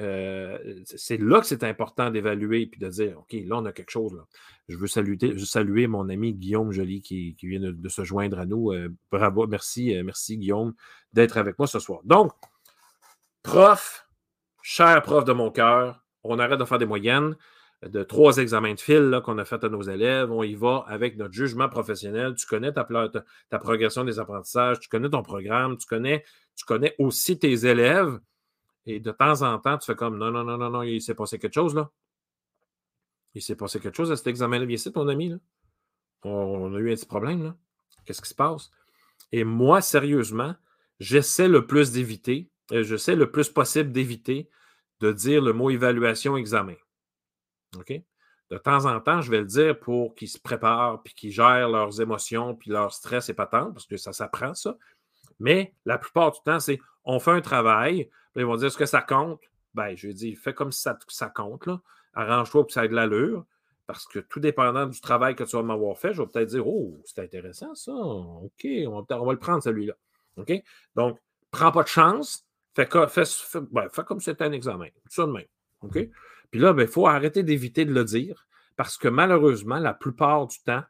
[0.00, 3.92] euh, c'est là que c'est important d'évaluer et de dire OK, là, on a quelque
[3.92, 4.20] chose.
[4.68, 8.72] Je veux saluer, saluer mon ami Guillaume Joly qui, vient de, se joindre à nous.
[8.72, 10.74] Euh, bravo, merci, euh, merci Guillaume
[11.12, 12.00] d'être avec moi ce soir.
[12.02, 12.32] Donc,
[13.44, 14.08] prof,
[14.62, 17.36] cher prof de mon cœur, on arrête de faire des moyennes
[17.82, 20.30] de trois examens de fil qu'on a fait à nos élèves.
[20.30, 22.34] On y va avec notre jugement professionnel.
[22.34, 22.84] Tu connais ta,
[23.58, 26.24] progression des apprentissages, tu connais ton programme, tu connais,
[26.56, 28.18] tu connais aussi tes élèves.
[28.86, 31.14] Et de temps en temps, tu fais comme non, non, non, non, non, il s'est
[31.14, 31.90] passé quelque chose là.
[33.34, 34.64] Il s'est passé quelque chose à cet examen-là.
[34.64, 35.30] Viens ici, ton ami.
[35.30, 35.36] Là.
[36.22, 37.42] On, a eu un petit problème.
[37.42, 37.56] là.
[38.04, 38.70] Qu'est-ce qui se passe?
[39.32, 40.54] Et moi, sérieusement,
[41.00, 44.48] j'essaie le plus d'éviter, euh, j'essaie le plus possible d'éviter
[45.00, 46.76] de dire le mot évaluation, examen.
[47.76, 47.92] OK?
[48.50, 51.68] De temps en temps, je vais le dire pour qu'ils se préparent, puis qu'ils gèrent
[51.68, 54.76] leurs émotions, puis leur stress et patente, parce que ça s'apprend, ça.
[55.40, 58.86] Mais la plupart du temps, c'est on fait un travail, ils vont dire est-ce que
[58.86, 59.40] ça compte?
[59.74, 61.68] Ben, je dis, fais comme si ça, ça compte.
[62.14, 63.44] Arrange-toi pour que ça ait de l'allure.
[63.86, 66.66] Parce que tout dépendant du travail que tu vas m'avoir fait, je vais peut-être dire
[66.66, 67.92] Oh, c'est intéressant ça.
[67.92, 69.94] OK, on va, on va le prendre celui-là.
[70.36, 70.52] OK?
[70.94, 71.18] Donc,
[71.50, 72.46] prends pas de chance.
[72.74, 74.88] Fais, fais, fais, comme si c'était un examen.
[75.08, 75.46] Ça de même.
[75.82, 75.98] OK?
[76.54, 80.46] Puis là, il ben, faut arrêter d'éviter de le dire parce que malheureusement, la plupart
[80.46, 80.84] du temps,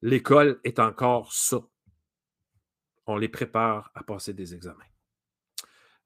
[0.00, 1.58] l'école est encore ça.
[3.06, 4.78] On les prépare à passer des examens.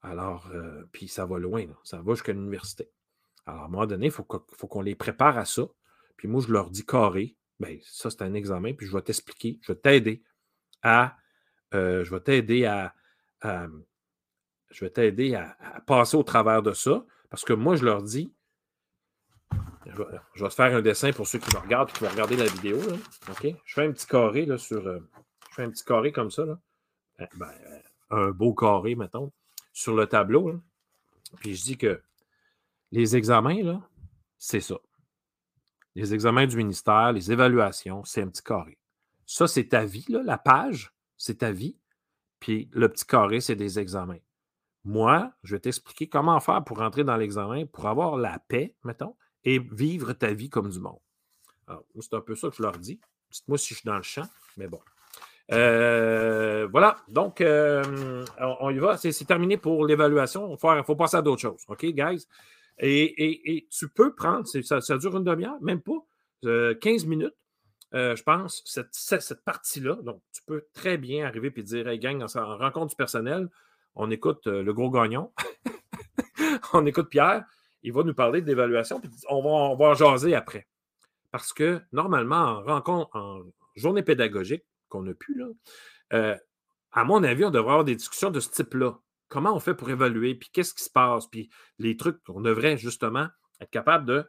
[0.00, 2.90] Alors, euh, puis ça va loin, ça va jusqu'à l'université.
[3.44, 5.68] Alors, à un moment donné, il faut, qu'on les prépare à ça.
[6.16, 9.58] Puis moi, je leur dis carré, bien, ça, c'est un examen, puis je vais t'expliquer,
[9.60, 10.24] je vais t'aider
[10.80, 11.18] à,
[11.74, 12.94] euh, je vais t'aider à,
[13.42, 15.54] je vais t'aider à,
[15.86, 18.32] passer au travers de ça, parce que moi, je leur dis,
[19.88, 22.36] je vais, te faire un dessin pour ceux qui me regardent et qui vont regarder
[22.36, 22.78] la vidéo.
[23.26, 24.86] Je fais un petit carré là, sur.
[24.86, 25.00] Euh,
[25.50, 26.44] je fais un petit carré comme ça.
[26.44, 26.58] Là.
[27.34, 27.52] Ben,
[28.10, 29.32] un beau carré, mettons
[29.78, 30.60] sur le tableau.
[31.36, 32.02] Puis je dis que
[32.90, 33.80] les examens,
[34.36, 34.76] c'est ça.
[35.94, 38.78] les examens du ministère, les évaluations, c'est un petit carré.
[39.26, 41.76] Ça, c'est ta vie, la page, c'est ta vie.
[42.40, 44.20] Puis le petit carré, c'est des examens.
[44.84, 49.16] Moi, je vais t'expliquer comment faire pour rentrer dans l'examen, pour avoir la paix, mettons,
[49.48, 50.98] et vivre ta vie comme du monde.
[52.00, 53.00] C'est un peu ça que je leur dis.
[53.30, 54.26] Dites-moi si je suis dans le champ,
[54.58, 54.80] mais bon.
[55.50, 58.24] Euh, voilà, donc euh,
[58.60, 58.98] on, y va.
[58.98, 60.54] C'est terminé pour l'évaluation.
[60.54, 61.64] Il faut, passer à d'autres choses.
[61.68, 62.26] OK, guys?
[62.78, 65.98] Et, tu peux prendre, ça, ça, dure une demi-heure, même pas,
[66.42, 67.34] 15 euh, minutes,
[67.92, 69.96] je pense, cette, cette, partie-là.
[70.02, 73.48] Donc, tu peux très bien arriver et dire Hey, gang, en, rencontre du personnel,
[73.94, 75.32] on écoute le gros gagnon,
[76.74, 77.44] on écoute Pierre,
[77.82, 80.66] il va nous parler de l'évaluation, puis on va, jaser après.
[81.30, 83.42] Parce que normalement, en rencontre, en
[83.76, 85.46] journée pédagogique, qu'on a pu, là,
[86.14, 86.36] euh,
[86.92, 88.98] à mon avis, on devrait avoir des discussions de ce type-là.
[89.28, 92.78] Comment on fait pour évaluer, puis qu'est-ce qui se passe, puis les trucs qu'on devrait
[92.78, 93.28] justement
[93.60, 94.26] être capable de,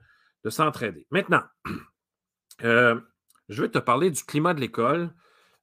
[0.49, 1.05] s'entraider.
[1.11, 1.43] Maintenant,
[2.63, 2.99] euh,
[3.49, 5.13] je vais te parler du climat de l'école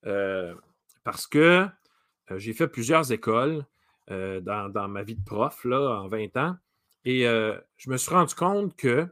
[0.06, 0.54] euh,
[1.02, 1.66] parce que
[2.36, 3.64] j'ai fait plusieurs écoles
[4.08, 6.56] dans, ma vie de prof en 20 ans
[7.06, 9.08] et je me suis rendu compte que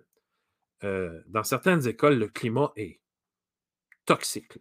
[0.83, 3.01] dans certaines écoles, le climat est
[4.05, 4.59] toxique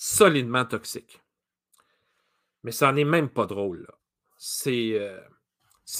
[0.00, 1.20] solidement toxique.
[2.64, 3.86] Mais ça n'est même pas drôle.
[4.38, 4.98] C'est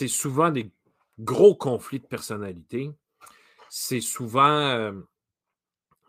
[0.08, 0.72] souvent des
[1.18, 2.90] gros conflits de personnalité.
[3.68, 4.92] C'est souvent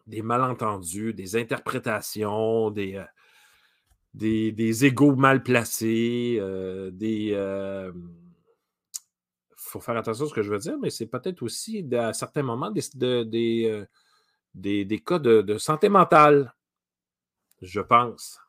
[0.07, 3.03] des malentendus, des interprétations, des,
[4.13, 6.39] des, égaux mal placés,
[6.93, 7.35] des.
[9.71, 12.43] Faut faire attention à ce que je veux dire, mais c'est peut-être aussi à certains
[12.43, 13.25] moments des,
[14.53, 16.53] des, des cas de santé mentale
[17.61, 18.39] je pense.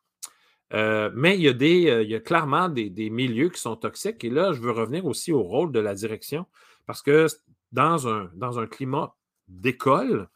[0.73, 3.77] Euh, mais il y, a des, euh, il y a clairement des, milieux qui sont
[3.77, 4.25] toxiques.
[4.25, 6.47] Et là, je veux revenir aussi au rôle de la direction,
[6.87, 7.27] parce que
[7.73, 9.15] dans un, dans un climat
[9.49, 10.29] d'école,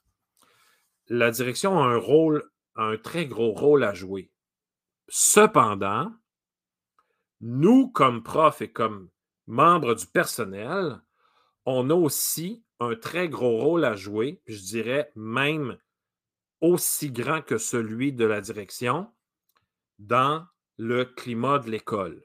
[1.09, 2.45] la direction a un rôle,
[2.75, 4.31] un très gros rôle à jouer.
[5.09, 6.13] Cependant,
[7.41, 9.09] nous, comme profs et comme
[9.47, 11.01] membres du personnel,
[11.65, 15.79] on a aussi un très gros rôle à jouer, je dirais même
[16.61, 19.11] aussi grand que celui de la direction
[19.99, 20.47] dans
[20.79, 22.23] le climat de l'école.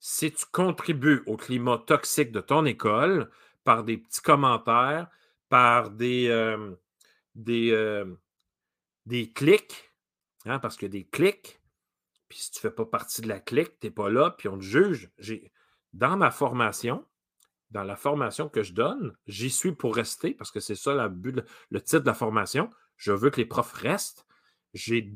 [0.00, 3.30] Si tu contribues au climat toxique de ton école
[3.64, 5.08] par des petits commentaires,
[5.48, 6.74] par des, euh,
[7.34, 8.04] des, euh,
[9.06, 9.92] des clics,
[10.44, 11.60] hein, parce que des clics,
[12.28, 14.48] puis si tu ne fais pas partie de la clique, tu n'es pas là, puis
[14.48, 15.10] on te juge.
[15.94, 17.06] Dans ma formation,
[17.70, 21.42] dans la formation que je donne, j'y suis pour rester, parce que c'est ça but,
[21.70, 24.26] le titre de la formation je veux que les profs restent.
[24.72, 25.12] J'ai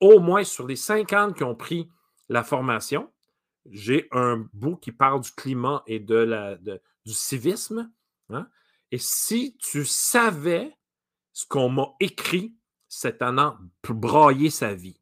[0.00, 1.90] au moins sur les 50 qui ont pris
[2.28, 3.12] la formation,
[3.70, 7.90] j'ai un bout qui parle du climat et de la, du civisme.
[8.30, 8.48] Hein.
[8.90, 10.76] Et si tu savais
[11.32, 12.56] ce qu'on m'a écrit
[12.88, 15.00] cet an pour brailler sa vie,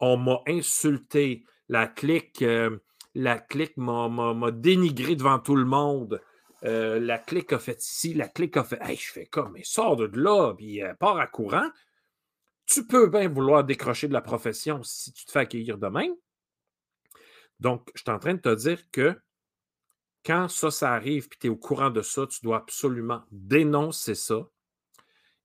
[0.00, 2.78] on m'a insulté, la clique, euh,
[3.18, 6.22] la clique m'a dénigré devant tout le monde.
[6.62, 8.78] Euh, la clique a fait ici, la clique a fait.
[8.80, 11.68] Hey, je fais comme, mais sors de là, puis euh, pars à courant.
[12.66, 16.06] Tu peux bien vouloir décrocher de la profession si tu te fais accueillir demain.
[17.58, 19.20] Donc, je suis en train de te dire que
[20.24, 24.14] quand ça, ça arrive, puis tu es au courant de ça, tu dois absolument dénoncer
[24.14, 24.48] ça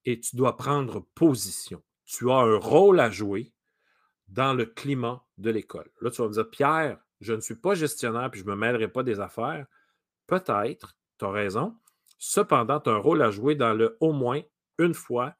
[0.06, 1.82] et tu dois prendre position.
[2.06, 3.52] Tu as un rôle à jouer
[4.28, 5.90] dans le climat de l'école.
[6.02, 8.56] Là, tu vas me dire, Pierre, je ne suis pas gestionnaire puis je ne me
[8.56, 9.66] mêlerai pas des affaires.
[10.28, 11.76] Peut-être, tu as raison.
[12.18, 14.42] Cependant, tu as un rôle à jouer dans le au moins
[14.78, 15.36] une fois,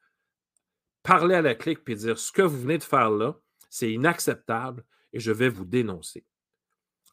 [1.02, 3.36] parler à la clique et dire ce que vous venez de faire là,
[3.70, 6.26] c'est inacceptable et je vais vous dénoncer.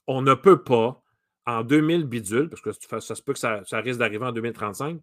[0.07, 1.03] On ne peut pas,
[1.47, 5.01] en 2000 bidule, parce que ça se peut que ça, risque d'arriver en 2035,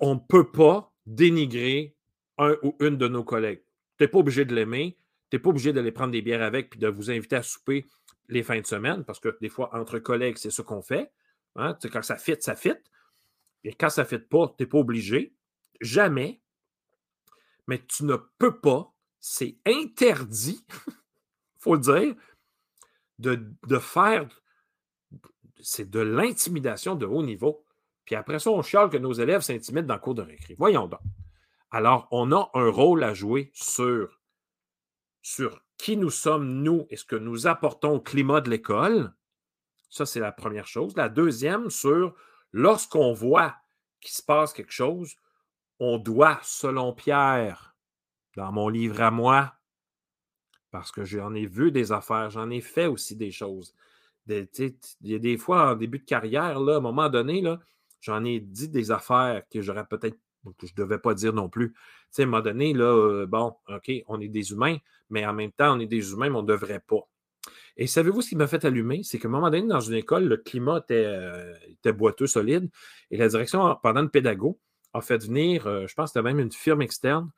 [0.00, 1.96] on ne peut pas dénigrer
[2.38, 3.62] un ou une de nos collègues.
[3.98, 4.98] Tu n'es pas obligé de l'aimer,
[5.30, 7.86] tu n'es pas obligé d'aller prendre des bières avec puis de vous inviter à souper
[8.28, 11.12] les fins de semaine, parce que des fois, entre collègues, c'est ce qu'on fait.
[11.56, 12.74] Hein, quand ça fit, ça fit.
[13.64, 15.34] Et quand ça ne fit pas, tu n'es pas obligé.
[15.80, 16.40] Jamais.
[17.66, 20.92] Mais tu ne peux pas, c'est interdit, il
[21.58, 22.14] faut le dire,
[23.18, 24.26] de, faire.
[25.60, 27.64] C'est de l'intimidation de haut niveau.
[28.04, 30.54] Puis après ça, on chiale que nos élèves s'intimident dans le cours de récré.
[30.58, 31.00] Voyons donc.
[31.70, 34.19] Alors, on a un rôle à jouer sur,
[35.22, 39.14] sur qui nous sommes, nous, et ce que nous apportons au climat de l'école.
[39.88, 40.94] Ça, c'est la première chose.
[40.96, 42.14] La deuxième, sur
[42.52, 43.56] lorsqu'on voit
[44.00, 45.16] qu'il se passe quelque chose,
[45.78, 47.74] on doit, selon Pierre,
[48.36, 49.54] dans mon livre à moi,
[50.70, 53.74] parce que j'en ai vu des affaires, j'en ai fait aussi des choses.
[54.28, 57.42] il y a des fois, en début de carrière, là, à un moment donné,
[58.00, 60.18] J'en ai dit des affaires que j'aurais peut-être
[60.58, 61.72] que je ne devais pas dire non plus.
[61.72, 61.78] Tu
[62.10, 64.76] sais, à un moment donné, là, euh, bon, OK, on est des humains,
[65.10, 67.08] mais en même temps, on est des humains, mais on ne devrait pas.
[67.76, 69.02] Et savez-vous ce qui m'a fait allumer?
[69.02, 72.68] C'est qu'à un moment donné, dans une école, le climat était, euh, boiteux, solide,
[73.10, 74.58] et la direction, pendant le pédago,
[74.92, 77.30] a fait venir, euh, je pense que c'était même une firme externe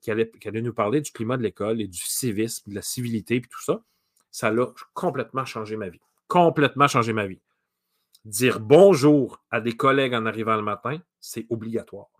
[0.00, 2.82] qui allait, qui, allait, nous parler du climat de l'école et du civisme, de la
[2.82, 3.82] civilité, et tout ça.
[4.30, 6.00] Ça a complètement changé ma vie.
[6.28, 7.40] Complètement changé ma vie.
[8.24, 12.17] Dire bonjour à des collègues en arrivant le matin, c'est obligatoire.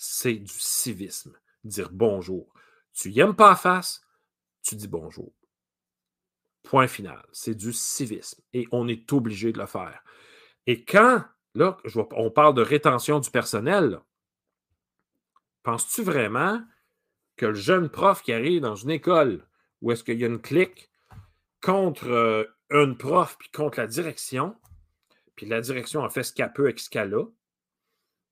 [0.00, 1.36] C'est du civisme.
[1.64, 2.54] Dire bonjour.
[2.92, 4.00] Tu n'aimes pas la face,
[4.62, 5.34] tu dis bonjour.
[6.62, 7.26] Point final.
[7.32, 8.40] C'est du civisme.
[8.52, 10.00] Et on est obligé de le faire.
[10.68, 11.24] Et quand,
[11.56, 11.78] là,
[12.12, 14.00] on parle de rétention du personnel,
[15.64, 16.62] penses-tu vraiment
[17.36, 19.48] que le jeune prof qui arrive dans une école
[19.82, 20.92] où est-ce qu'il y a une clique
[21.60, 24.56] contre euh, une prof puis contre la direction,
[25.34, 27.24] puis la direction a fait ce qu'elle peut avec ce qu'elle a.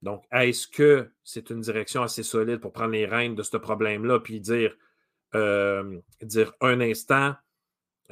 [0.06, 4.20] Donc, est-ce que c'est une direction assez solide pour prendre les rênes de ce problème-là,
[4.20, 4.76] puis dire,
[5.34, 6.00] euh,
[6.60, 7.34] un instant,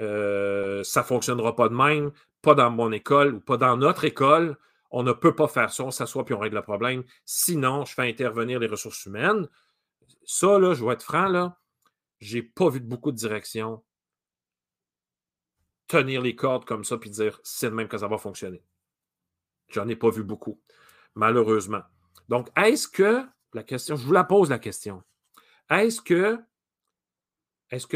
[0.01, 2.11] euh, ça ne fonctionnera pas de même,
[2.42, 4.59] pas dans mon école ou pas dans notre école,
[4.90, 7.05] on ne peut pas faire ça, on s'assoit puis on règle le problème.
[7.24, 9.49] Sinon, je fais intervenir les ressources humaines.
[10.24, 11.61] Ça, là, je vais être franc, là,
[12.18, 13.84] j'ai pas vu beaucoup de directions
[15.86, 18.64] tenir les cordes comme ça puis dire c'est de même que ça va fonctionner.
[19.68, 20.61] J'en ai pas vu beaucoup,
[21.14, 21.82] malheureusement.
[22.28, 25.02] Donc, est-ce que, la question, je vous la pose la question,
[25.70, 26.38] est-ce que,
[27.70, 27.86] est-ce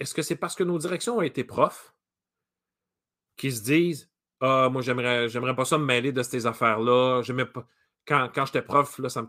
[0.00, 1.94] est-ce que c'est parce que nos directions ont été profs
[3.36, 4.10] qui se disent,
[4.40, 7.22] ah, moi, j'aimerais, j'aimerais pas ça me mêler de ces affaires-là,
[7.52, 7.66] pas,
[8.06, 9.28] quand, quand j'étais prof, là, ça me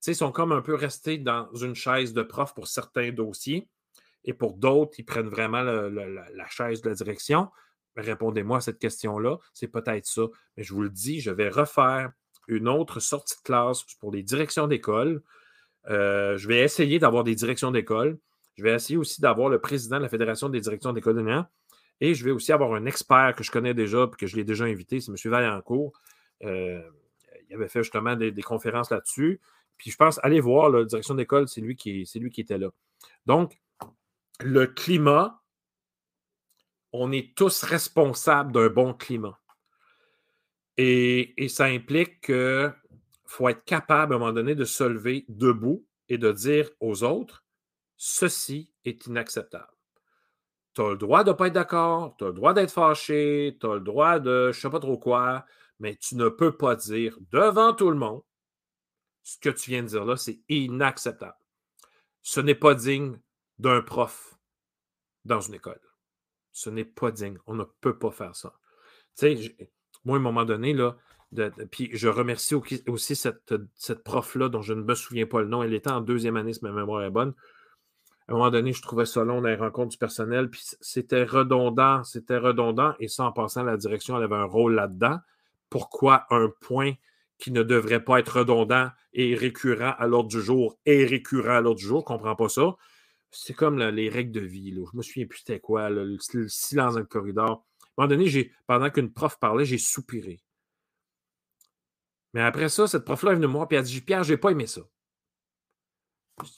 [0.00, 3.68] sais, ils sont comme un peu restés dans une chaise de prof pour certains dossiers
[4.24, 7.48] et pour d'autres, ils prennent vraiment la chaise de la direction.
[7.96, 9.38] Répondez-moi à cette question-là.
[9.54, 10.22] C'est peut-être ça.
[10.56, 12.12] Mais je vous le dis, je vais refaire
[12.48, 15.22] une autre sortie de classe pour les directions d'école.
[15.88, 18.18] Euh, je vais essayer d'avoir des directions d'école.
[18.56, 21.42] Je vais essayer aussi d'avoir le président de la Fédération des directions d'école de
[22.00, 24.44] Et je vais aussi avoir un expert que je connais déjà et que je l'ai
[24.44, 25.16] déjà invité, c'est M.
[25.30, 25.92] Vaillancourt.
[26.44, 26.82] Euh,
[27.48, 29.40] il avait fait justement des, conférences là-dessus.
[29.76, 32.70] Puis je pense, allez voir, la direction d'école, c'est lui, qui, lui qui était là.
[33.26, 33.60] Donc,
[34.40, 35.42] le climat,
[36.92, 39.38] on est tous responsables d'un bon climat.
[40.78, 42.74] Et, ça implique qu'il
[43.24, 47.02] faut être capable à un moment donné de se lever debout et de dire aux
[47.02, 47.44] autres,
[47.96, 49.72] ceci est inacceptable.
[50.74, 53.56] Tu as le droit de ne pas être d'accord, tu as le droit d'être fâché,
[53.58, 55.46] tu as le droit de je ne sais pas trop quoi,
[55.78, 58.22] mais tu ne peux pas dire devant tout le monde
[59.26, 61.36] ce que tu viens de dire là, c'est inacceptable.
[62.22, 63.18] Ce n'est pas digne
[63.58, 64.38] d'un prof
[65.24, 65.80] dans une école.
[66.52, 67.36] Ce n'est pas digne.
[67.46, 68.54] On ne peut pas faire ça.
[69.18, 69.70] Tu sais,
[70.06, 70.74] moi, à un moment donné,
[71.70, 75.62] puis je remercie aussi cette, cette prof-là, dont je ne me souviens pas le nom.
[75.62, 77.34] Elle était en deuxième année, si ma mémoire est bonne.
[78.28, 80.50] À un moment donné, je trouvais ça long dans les rencontres du personnel,
[80.80, 85.18] c'était redondant, c'était redondant, et ça, en passant, la direction, elle avait un rôle là-dedans.
[85.70, 86.94] Pourquoi un point
[87.38, 91.60] qui ne devrait pas être redondant et récurrent à l'ordre du jour est récurrent à
[91.60, 91.98] l'ordre du jour?
[92.00, 92.76] Je ne comprends pas ça
[93.30, 94.70] c'est comme les règles de vie.
[94.70, 94.84] Là.
[94.90, 96.16] Je me souviens plus c'était quoi, le,
[96.48, 97.65] silence dans le corridor.
[97.98, 100.40] À un moment donné, pendant qu'une prof parlait, j'ai soupiré.
[102.34, 104.50] Mais après ça, cette prof-là est venue me voir et a dit Pierre, j'ai pas
[104.50, 104.82] aimé ça.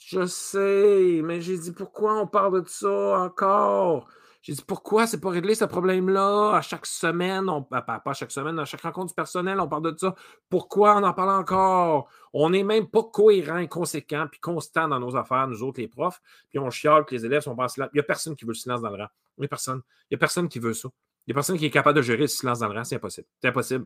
[0.05, 4.09] Je sais, mais j'ai dit pourquoi on parle de ça encore?
[4.41, 6.55] J'ai dit pourquoi c'est pas réglé ce problème-là?
[6.55, 9.93] À chaque semaine, on, pas, à chaque semaine, à chaque rencontre du personnel, on parle
[9.93, 10.15] de ça.
[10.49, 12.09] Pourquoi on en parle encore?
[12.33, 16.21] On n'est même pas cohérent, conséquent, puis constant dans nos affaires, nous autres, les profs,
[16.49, 17.89] puis on chiale que les élèves sont pas silence.
[17.93, 19.09] Il n'y a personne qui veut le silence dans le rang.
[19.37, 19.81] Il n'y a personne.
[20.09, 20.89] Il n'y a personne qui veut ça.
[21.29, 22.83] Il n'y a personne qui est capable de gérer le silence dans le rang.
[22.83, 23.27] C'est impossible.
[23.39, 23.85] C'est impossible.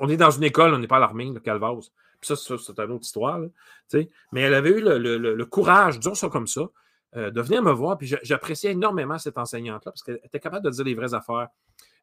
[0.00, 1.92] On est dans une école, on n'est pas à l'armée, le Calvase.
[2.22, 3.38] Puis ça, c'est une autre histoire.
[4.32, 6.62] mais elle avait eu le, le courage, disons ça comme ça,
[7.16, 7.98] euh, de venir me voir.
[7.98, 11.48] Puis j'appréciais énormément cette enseignante-là parce qu'elle était capable de dire les vraies affaires.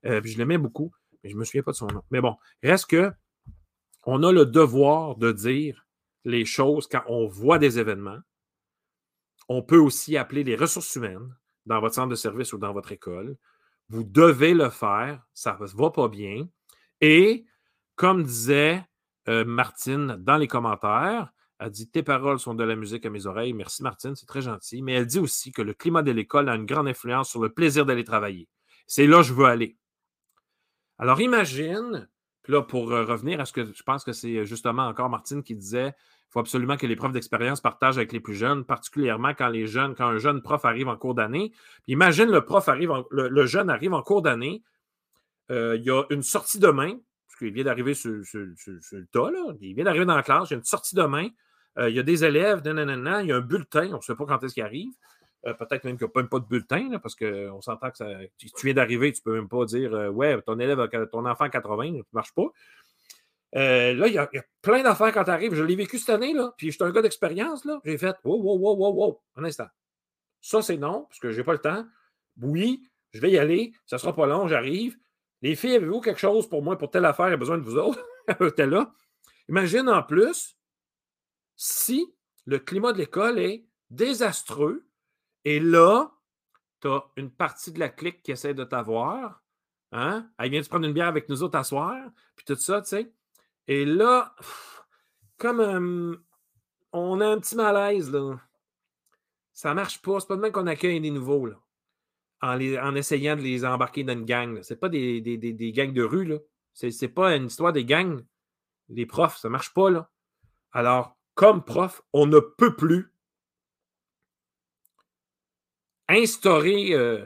[0.06, 0.92] Euh, puis je l'aimais beaucoup,
[1.24, 2.04] mais je ne me souviens pas de son nom.
[2.12, 3.12] Mais bon, reste que
[4.04, 5.88] on a le devoir de dire
[6.24, 8.20] les choses quand on voit des événements.
[9.50, 11.36] On peut aussi appeler les ressources humaines
[11.66, 13.38] dans votre centre de service ou dans votre école.
[13.90, 15.26] Vous devez le faire.
[15.34, 16.48] Ça ne va pas bien.
[17.02, 17.46] Et
[17.96, 18.84] comme disait
[19.28, 23.26] euh, Martine dans les commentaires, elle dit Tes paroles sont de la musique à mes
[23.26, 23.54] oreilles.
[23.54, 24.82] Merci, Martine, c'est très gentil.
[24.82, 27.50] Mais elle dit aussi que le climat de l'école a une grande influence sur le
[27.50, 28.48] plaisir d'aller travailler.
[28.88, 29.78] C'est là que je veux aller.
[30.98, 32.08] Alors, imagine,
[32.48, 35.44] là, pour euh, revenir à ce que je pense que c'est euh, justement encore Martine
[35.44, 35.94] qui disait
[36.28, 39.68] il faut absolument que les profs d'expérience partagent avec les plus jeunes, particulièrement quand les
[39.68, 41.54] jeunes, quand un jeune prof arrive en cours d'année.
[41.88, 44.64] Imagine le prof arrive, le, jeune arrive en cours d'année,
[45.52, 46.98] euh, il y a une sortie demain,
[47.28, 49.54] parce qu'il vient d'arriver sur, le tas, là.
[49.62, 51.30] il vient d'arriver dans la classe, il y a une sortie demain,
[51.78, 54.26] euh, il y a des élèves, il y a un bulletin, on ne sait pas
[54.26, 54.94] quand est-ce qu'il arrive.
[55.46, 58.08] Euh, peut-être même qu'il n'y a même pas de bulletin, parce qu'on s'entend que ça,
[58.38, 61.50] tu, viens d'arriver, tu ne peux même pas dire Ouais, ton élève, ton enfant a
[61.50, 62.48] 80, ça ne marche pas.
[63.56, 64.30] Là, il y, a,
[64.62, 65.54] plein d'affaires quand tu arrives.
[65.54, 67.66] Je l'ai vécu cette année, là, puis je suis un gars d'expérience.
[67.66, 67.80] là.
[67.86, 69.68] J'ai fait Wow, wow, wow, wow, wow, un instant.
[70.42, 71.86] Ça, c'est non, parce que je n'ai pas le temps.
[72.42, 74.98] Oui, je vais y aller, ça ne sera pas long, j'arrive.
[75.42, 78.06] Les filles, avez-vous quelque chose pour moi, pour telle affaire, j'ai besoin de vous autres?
[78.56, 78.94] T'es là.
[79.48, 80.58] Imagine en plus
[81.56, 82.14] si
[82.46, 84.86] le climat de l'école est désastreux
[85.46, 86.12] et là,
[86.82, 89.44] tu as une partie de la clique qui essaie de t'avoir.
[89.92, 90.30] Hein?
[90.38, 91.96] Elle vient de prendre une bière avec nous autres à soir,
[92.36, 93.14] puis tout ça, tu sais.
[93.68, 94.36] Et là,
[95.38, 96.22] comme
[96.92, 98.40] on a un petit malaise, là.
[99.54, 100.20] Ça marche pas.
[100.20, 101.50] C'est pas de même qu'on accueille des nouveaux,
[102.42, 104.62] en, essayant de les embarquer dans une gang.
[104.62, 106.26] Ce n'est pas des, gangs de rue.
[106.26, 106.38] Là.
[106.74, 108.24] C'est, n'est pas une histoire des gangs.
[108.90, 109.90] Les profs, ça ne marche pas.
[109.90, 110.10] Là.
[110.72, 113.12] Alors, comme prof, on ne peut plus
[116.08, 117.26] instaurer euh,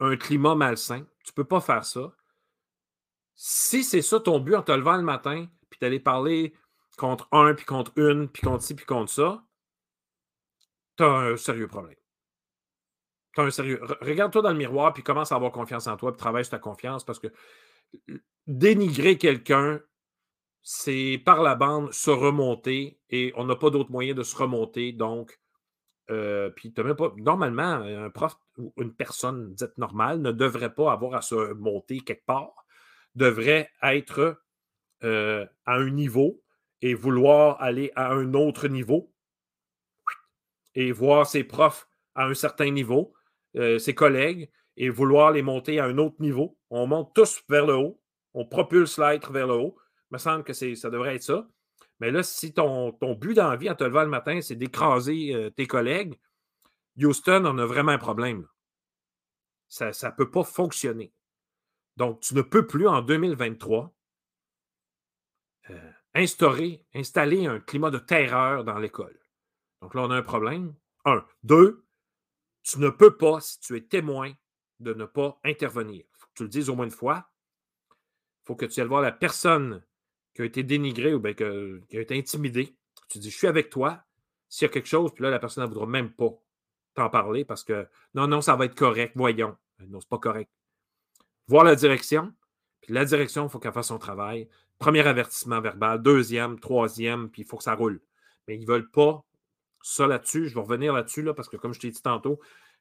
[0.00, 1.06] un climat malsain.
[1.24, 2.12] Tu ne peux pas faire ça.
[3.34, 6.54] Si c'est ça ton but en te levant le matin, puis d'aller parler
[6.96, 9.44] contre un, puis contre une, puis contre ci, puis contre ça,
[10.96, 11.96] tu as un sérieux problème
[13.42, 13.80] un sérieux.
[14.00, 16.58] Regarde-toi dans le miroir, puis commence à avoir confiance en toi, puis travaille sur ta
[16.58, 17.28] confiance, parce que
[18.46, 19.80] dénigrer quelqu'un,
[20.62, 24.92] c'est par la bande se remonter, et on n'a pas d'autre moyen de se remonter.
[24.92, 25.40] Donc,
[26.10, 27.12] euh, puis même pas.
[27.16, 32.00] Normalement, un prof ou une personne dite normale ne devrait pas avoir à se monter
[32.00, 32.63] quelque part,
[33.14, 34.40] devrait être
[35.02, 36.42] euh, à un niveau
[36.82, 39.12] et vouloir aller à un autre niveau
[40.74, 43.14] et voir ses profs à un certain niveau
[43.56, 46.58] euh, ses collègues et vouloir les monter à un autre niveau.
[46.70, 48.00] On monte tous vers le haut,
[48.32, 49.76] on propulse l'être vers le haut.
[50.10, 51.48] Il me semble que ça devrait être ça.
[52.00, 52.90] Mais là, si ton,
[53.20, 56.18] but d'envie en te levant le matin, c'est d'écraser euh, tes collègues,
[56.98, 58.46] Houston on a vraiment un problème.
[59.68, 61.12] Ça ne peut pas fonctionner.
[61.96, 63.94] Donc, tu ne peux plus en 2023
[65.70, 69.18] euh, instaurer, installer un climat de terreur dans l'école.
[69.80, 70.74] Donc là, on a un problème.
[71.04, 71.24] Un.
[71.42, 71.84] Deux,
[72.62, 74.32] tu ne peux pas, si tu es témoin,
[74.80, 76.04] de ne pas intervenir.
[76.04, 77.30] Il faut que tu le dises au moins une fois.
[77.90, 79.82] Il faut que tu ailles voir la personne
[80.34, 82.76] qui a été dénigrée ou bien qui a été intimidée.
[83.08, 84.02] Tu dis, je suis avec toi.
[84.48, 86.30] S'il y a quelque chose, puis là, la personne ne voudra même pas
[86.94, 89.56] t'en parler parce que non, non, ça va être correct, voyons.
[89.80, 90.50] Euh, non, c'est pas correct.
[91.48, 92.32] Voir la direction,
[92.80, 94.48] puis la direction, il faut qu'elle fasse son travail.
[94.78, 98.00] Premier avertissement verbal, deuxième, troisième, puis il faut que ça roule.
[98.46, 99.24] Mais ils ne veulent pas
[99.82, 100.48] ça là-dessus.
[100.48, 102.40] Je vais revenir là-dessus, là, parce que comme je t'ai dit tantôt,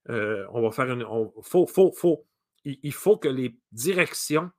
[0.10, 1.06] euh, on va faire une.
[1.42, 2.26] faut,
[2.66, 4.52] il, faut que les directions,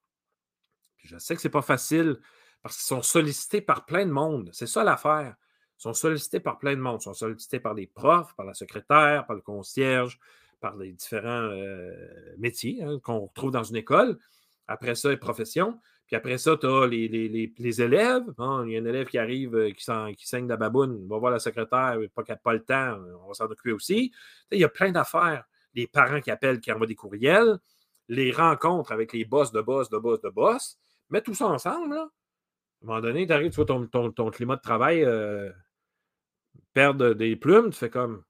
[0.99, 2.19] je sais que ce n'est pas facile
[2.63, 4.51] parce qu'ils sont sollicités par plein de monde.
[4.53, 5.35] C'est ça l'affaire.
[5.79, 7.01] Ils sont sollicités par plein de monde.
[7.01, 10.19] Ils sont sollicités par les profs, par la secrétaire, par le concierge,
[10.65, 11.95] par les différents euh,
[12.39, 14.19] métiers hein, qu'on retrouve dans une école.
[14.67, 15.79] Après ça, les professions.
[16.07, 18.23] Puis après ça, tu as les, élèves.
[18.39, 19.85] il y a un élève qui arrive euh, qui,
[20.17, 21.07] qui saigne la baboune.
[21.07, 24.11] Va voir la secrétaire, pas qu'elle n'a pas le temps, on va s'en occuper aussi.
[24.53, 25.45] Il y a plein d'affaires.
[25.75, 27.59] Les parents qui appellent, qui envoient des courriels,
[28.09, 30.79] les rencontres avec les boss de boss, de boss, de boss.
[31.11, 31.95] Mets tout ça ensemble.
[31.95, 35.53] À un moment donné, tu arrives, tu vois ton, climat de travail euh,
[36.73, 38.25] perdre des plumes, tu fais comme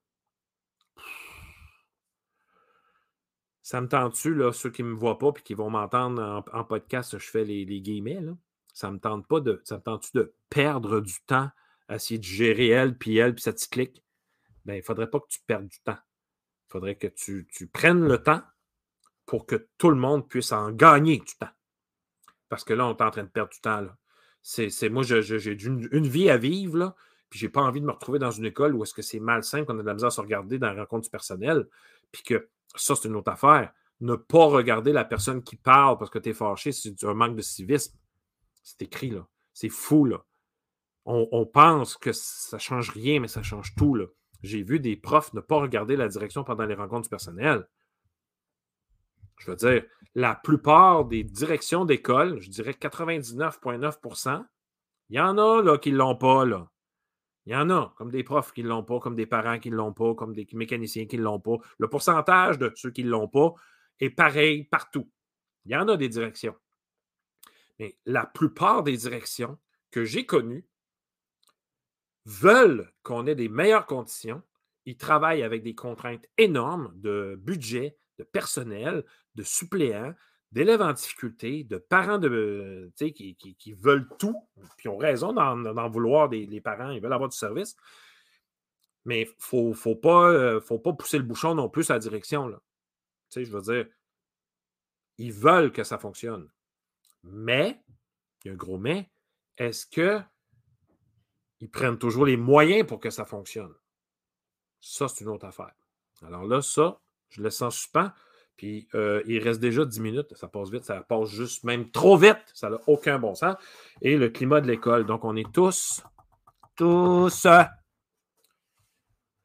[3.65, 6.63] Ça me tente-tu, là, ceux qui ne me voient pas et qui vont m'entendre en,
[6.63, 8.37] podcast, je fais les, les guillemets, là?
[8.75, 9.59] Ça me tente pas de.
[9.63, 11.49] Ça me tente-tu de perdre du temps
[11.87, 14.03] à essayer de gérer elle, puis elle, puis ça te clique?
[14.65, 15.97] Ben, il ne faudrait pas que tu perdes du temps.
[15.97, 18.43] Il faudrait que tu, prennes le temps
[19.25, 21.49] pour que tout le monde puisse en gagner du temps.
[22.49, 23.83] Parce que là, on est en train de perdre du temps.
[24.43, 26.95] C'est, moi, j'ai une, une, vie à vivre, là,
[27.31, 29.65] puis j'ai pas envie de me retrouver dans une école où est-ce que c'est malsain
[29.65, 31.67] qu'on a de la misère à se regarder dans la rencontre du personnel,
[32.11, 32.47] puis que
[32.77, 33.73] ça, c'est une autre affaire.
[34.01, 37.35] Ne pas regarder la personne qui parle parce que tu es fâché, c'est un manque
[37.35, 37.97] de civisme.
[38.63, 39.27] C'est écrit, là.
[39.53, 40.25] C'est fou, là.
[41.07, 44.05] On, pense que ça change rien, mais ça change tout, là.
[44.41, 47.67] J'ai vu des profs ne pas regarder la direction pendant les rencontres du personnel.
[49.37, 49.83] Je veux dire,
[50.15, 54.45] la plupart des directions d'école, je dirais 99,9%
[55.09, 56.45] il y en a là, qui ne l'ont pas.
[56.45, 56.67] Là.
[57.45, 59.69] Il y en a, comme des profs qui ne l'ont pas, comme des parents qui
[59.69, 61.57] ne l'ont pas, comme des mécaniciens qui ne l'ont pas.
[61.77, 63.53] Le pourcentage de ceux qui ne l'ont pas
[63.99, 65.09] est pareil partout.
[65.65, 66.55] Il y en a des directions.
[67.79, 69.59] Mais la plupart des directions
[69.91, 70.65] que j'ai connues
[72.25, 74.41] veulent qu'on ait des meilleures conditions.
[74.85, 80.13] Ils travaillent avec des contraintes énormes de budget, de personnel, de suppléants,
[80.51, 84.35] d'élèves en difficulté, de parents de, qui, qui, veulent tout,
[84.77, 87.75] puis ont raison d'en vouloir des les parents, ils veulent avoir du service.
[89.05, 91.99] Mais il ne faut, pas, euh, faut pas pousser le bouchon non plus à la
[91.99, 92.51] direction.
[93.35, 93.87] Je veux dire,
[95.17, 96.49] ils veulent que ça fonctionne.
[97.23, 97.81] Mais,
[98.43, 99.09] il y a un gros mais,
[99.57, 103.73] est-ce qu'ils prennent toujours les moyens pour que ça fonctionne?
[104.81, 105.73] Ça, c'est une autre affaire.
[106.21, 108.11] Alors là, ça, je le sens suspens.
[108.57, 110.35] Puis euh, il reste déjà 10 minutes.
[110.35, 110.83] Ça passe vite.
[110.85, 112.43] Ça passe juste même trop vite.
[112.53, 113.55] Ça n'a aucun bon sens.
[114.01, 115.05] Et le climat de l'école.
[115.05, 116.01] Donc, on est tous,
[116.75, 117.47] tous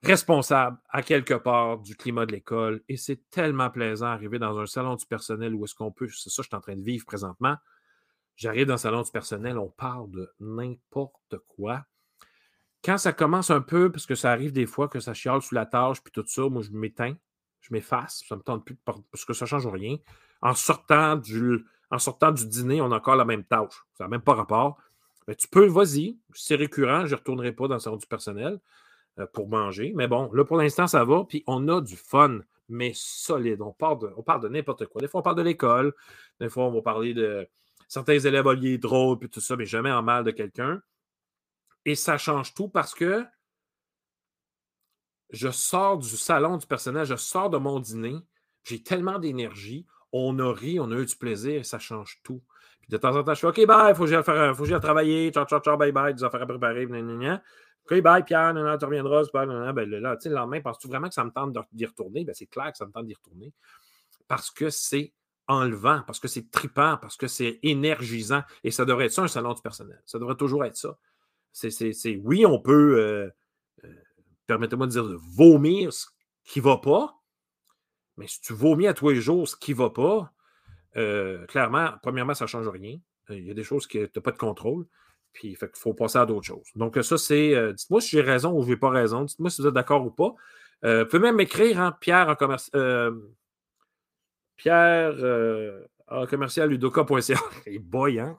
[0.02, 2.82] responsables à quelque part du climat de l'école.
[2.88, 6.08] Et c'est tellement plaisant d'arriver dans un salon du personnel où est-ce qu'on peut.
[6.08, 7.56] C'est ça que je suis en train de vivre présentement.
[8.36, 11.84] J'arrive dans le salon du personnel, on parle de n'importe quoi.
[12.82, 15.54] Quand ça commence un peu, parce que ça arrive des fois que ça chiale sous
[15.54, 17.16] la tâche, puis tout ça, moi, je m'éteins,
[17.60, 19.96] je m'efface, ça me tente plus, parce que ça ne change rien.
[20.42, 21.64] En sortant, du,
[22.46, 23.84] dîner, on a encore la même tâche.
[23.94, 24.78] Ça n'a même pas rapport.
[25.28, 28.58] Mais tu peux, vas-y, c'est récurrent, je ne retournerai pas dans le salon du personnel
[29.18, 29.92] euh, pour manger.
[29.94, 33.60] Mais bon, là, pour l'instant, ça va, puis on a du fun, mais solide.
[33.60, 35.00] On parle de, on parle de n'importe quoi.
[35.00, 35.94] Des fois, on parle de l'école,
[36.40, 37.46] des fois, on va parler de
[37.86, 40.80] certains élèves alliés drôles, puis tout ça, mais jamais en mal de quelqu'un.
[41.84, 43.24] Et ça change tout parce que
[45.32, 48.16] je sors du salon du personnel, je sors de mon dîner,
[48.64, 52.42] j'ai tellement d'énergie, on a ri, on a eu du plaisir ça change tout.
[52.80, 54.78] Puis de temps en temps, je fais OK, bye, faut que j'aille faire, faut que
[54.78, 57.42] travailler, ciao, ciao, ciao, bye, bye, des affaires à préparer, gna,
[57.90, 60.88] OK, bye, Pierre, non, non, tu reviendras, super, non, ben, là, tu le lendemain, penses-tu
[60.88, 62.24] vraiment que ça me tente d'y retourner?
[62.24, 63.52] Ben, c'est clair que ça me tente d'y retourner
[64.30, 65.12] parce que c'est
[65.48, 68.42] enlevant, parce que c'est tripant, parce que c'est énergisant.
[68.62, 70.00] Et ça devrait être ça, un salon du personnel.
[70.06, 70.96] Ça devrait toujours être ça.
[71.52, 73.28] C'est, oui, on peut, euh,
[74.50, 75.04] permettez-moi de dire,
[75.36, 76.06] vomir ce
[76.42, 77.14] qui ne va pas,
[78.16, 80.32] mais si tu vomis à tous les jours ce qui ne va pas,
[80.96, 82.98] euh, clairement, premièrement, ça ne change rien.
[83.28, 84.86] Il y a des choses que tu n'as pas de contrôle.
[85.32, 86.66] Puis il faut passer à d'autres choses.
[86.74, 87.72] Donc, ça, c'est.
[87.74, 89.22] dites-moi si j'ai raison ou je n'ai pas raison.
[89.22, 90.34] Dites-moi si vous êtes d'accord ou pas.
[90.82, 92.68] vous pouvez même m'écrire, hein, Pierre en commerce.
[94.56, 95.14] Pierre
[96.08, 97.38] en commercial ludoka.ca.
[97.66, 98.36] Il boy, hein?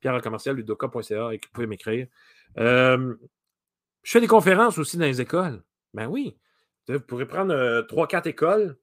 [0.00, 2.06] Pierre en commercial ludoka.ca et vous pouvez m'écrire.
[4.02, 5.62] Je fais des conférences aussi dans les écoles.
[5.94, 6.36] Ben oui.
[6.88, 8.76] Vous pourrez prendre trois, quatre écoles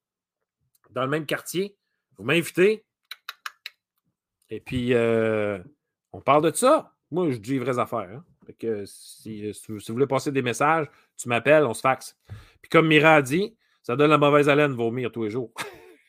[0.91, 1.77] dans le même quartier.
[2.17, 2.85] Vous m'invitez.
[4.49, 4.93] Et puis,
[6.13, 6.93] on parle de ça.
[7.11, 8.09] Moi, je dis les vraies affaires.
[8.09, 8.23] Hein.
[8.59, 10.87] que si, vous voulez passer des messages,
[11.17, 12.17] tu m'appelles, on se faxe.
[12.61, 15.53] Puis comme Mira a dit, ça donne la mauvaise haleine vomir tous les jours.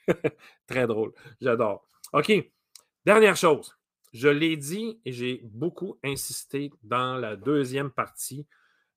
[0.66, 1.12] Très drôle.
[1.40, 1.86] J'adore.
[2.12, 2.32] OK.
[3.04, 3.76] Dernière chose.
[4.12, 8.46] Je l'ai dit et j'ai beaucoup insisté dans la deuxième partie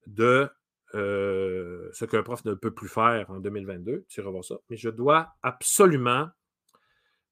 [0.07, 0.49] de
[0.93, 4.05] euh, ce qu'un prof ne peut plus faire en 2022.
[4.09, 4.55] Tu revois ça.
[4.69, 6.29] Mais je dois absolument,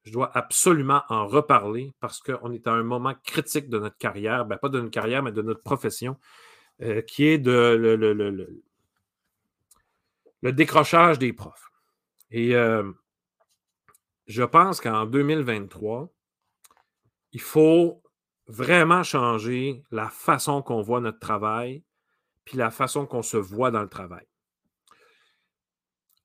[0.03, 4.45] je dois absolument en reparler parce qu'on est à un moment critique de notre carrière,
[4.45, 6.17] ben, pas de notre carrière, mais de notre profession,
[6.81, 7.51] euh, qui est de
[10.41, 11.69] le, décrochage des profs.
[12.31, 12.89] Et euh,
[14.27, 16.09] je pense qu'en 2023,
[17.33, 18.01] il faut
[18.47, 21.83] vraiment changer la façon qu'on voit notre travail,
[22.49, 24.25] puis la façon qu'on se voit dans le travail.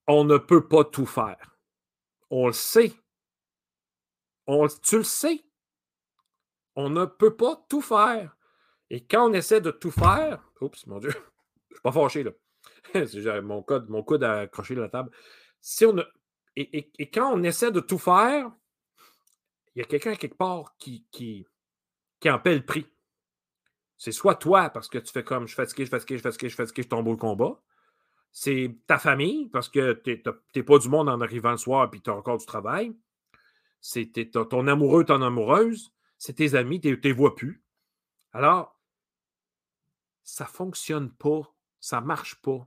[0.06, 1.58] On ne peut pas tout faire.
[2.30, 2.94] On le sait.
[4.82, 5.44] Tu le sais.
[6.76, 8.38] On ne peut pas tout faire.
[8.88, 12.22] Et quand on essaie de tout faire, oups, mon Dieu, je ne suis pas fâché
[12.22, 12.30] là.
[13.42, 15.10] mon, code, mon coude a accroché la table.
[15.60, 16.02] Si on
[16.56, 18.50] et, quand on essaie de tout faire,
[19.74, 21.46] il y a quelqu'un quelque part qui, qui,
[22.18, 22.86] qui en paie le prix.
[23.96, 26.20] C'est soit toi, parce que tu fais comme je suis fatigué, je suis fatigué, je
[26.20, 27.60] suis fatigué, je suis fatigué, je tombe au combat.
[28.32, 30.22] C'est ta famille, parce que tu
[30.56, 32.96] n'es pas du monde en arrivant le soir et tu as encore du travail.
[33.80, 35.92] C'est ton amoureux, ton amoureuse.
[36.18, 37.62] C'est tes amis, tu ne les vois plus.
[38.32, 38.80] Alors,
[40.22, 41.42] ça ne fonctionne pas.
[41.80, 42.66] Ça ne marche pas.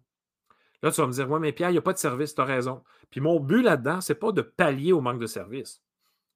[0.84, 2.41] Là, tu vas me dire, ouais, mais Pierre, il n'y a pas de service, tu
[2.41, 2.84] as raison.
[3.09, 5.82] Puis mon but là-dedans, ce n'est pas de pallier au manque de service.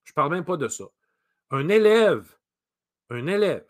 [0.04, 0.86] Je ne parle même pas de ça.
[1.52, 2.36] Un élève,
[3.12, 3.68] un élève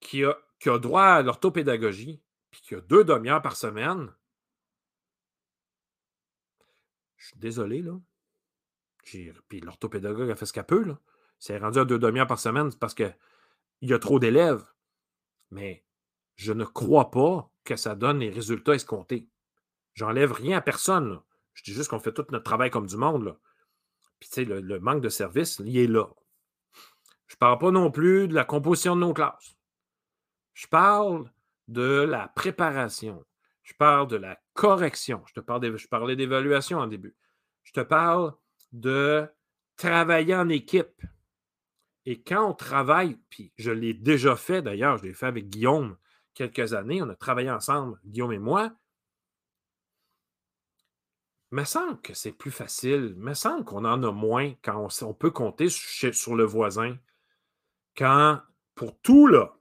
[0.00, 4.12] qui a, qui a droit à l'orthopédagogie, puis qui a deux demi-heures par semaine,
[7.16, 7.98] je suis désolé, là.
[9.02, 10.98] Puis l'orthopédagogue a fait ce qu'elle peut, là.
[11.38, 13.16] C'est rendu à deux demi-heures par semaine parce qu'il
[13.80, 14.64] y a trop d'élèves.
[15.50, 15.84] Mais
[16.36, 19.28] je ne crois pas que ça donne les résultats escomptés.
[19.94, 21.20] J'enlève rien à personne.
[21.54, 23.24] Je dis juste qu'on fait tout notre travail comme du monde.
[23.24, 23.38] Là.
[24.20, 26.08] Puis, tu sais, le, manque de service, il est là.
[27.26, 29.56] Je ne parle pas non plus de la composition de nos classes.
[30.60, 31.24] Je parle
[31.68, 33.24] de la préparation.
[33.62, 35.22] Je parle de la correction.
[35.26, 37.16] Je, te parle je parlais d'évaluation en début.
[37.62, 38.34] je te parle
[38.72, 39.26] de
[39.76, 41.00] travailler en équipe.
[42.04, 45.96] Et quand on travaille, puis je l'ai déjà fait d'ailleurs, je l'ai fait avec Guillaume
[46.34, 48.70] quelques années, on a travaillé ensemble, Guillaume et moi.
[51.52, 53.14] Il me semble que c'est plus facile.
[53.16, 56.98] Il me semble qu'on en a moins quand on, peut compter sur, le voisin.
[57.96, 58.42] Quand,
[58.74, 59.56] pour tout, là,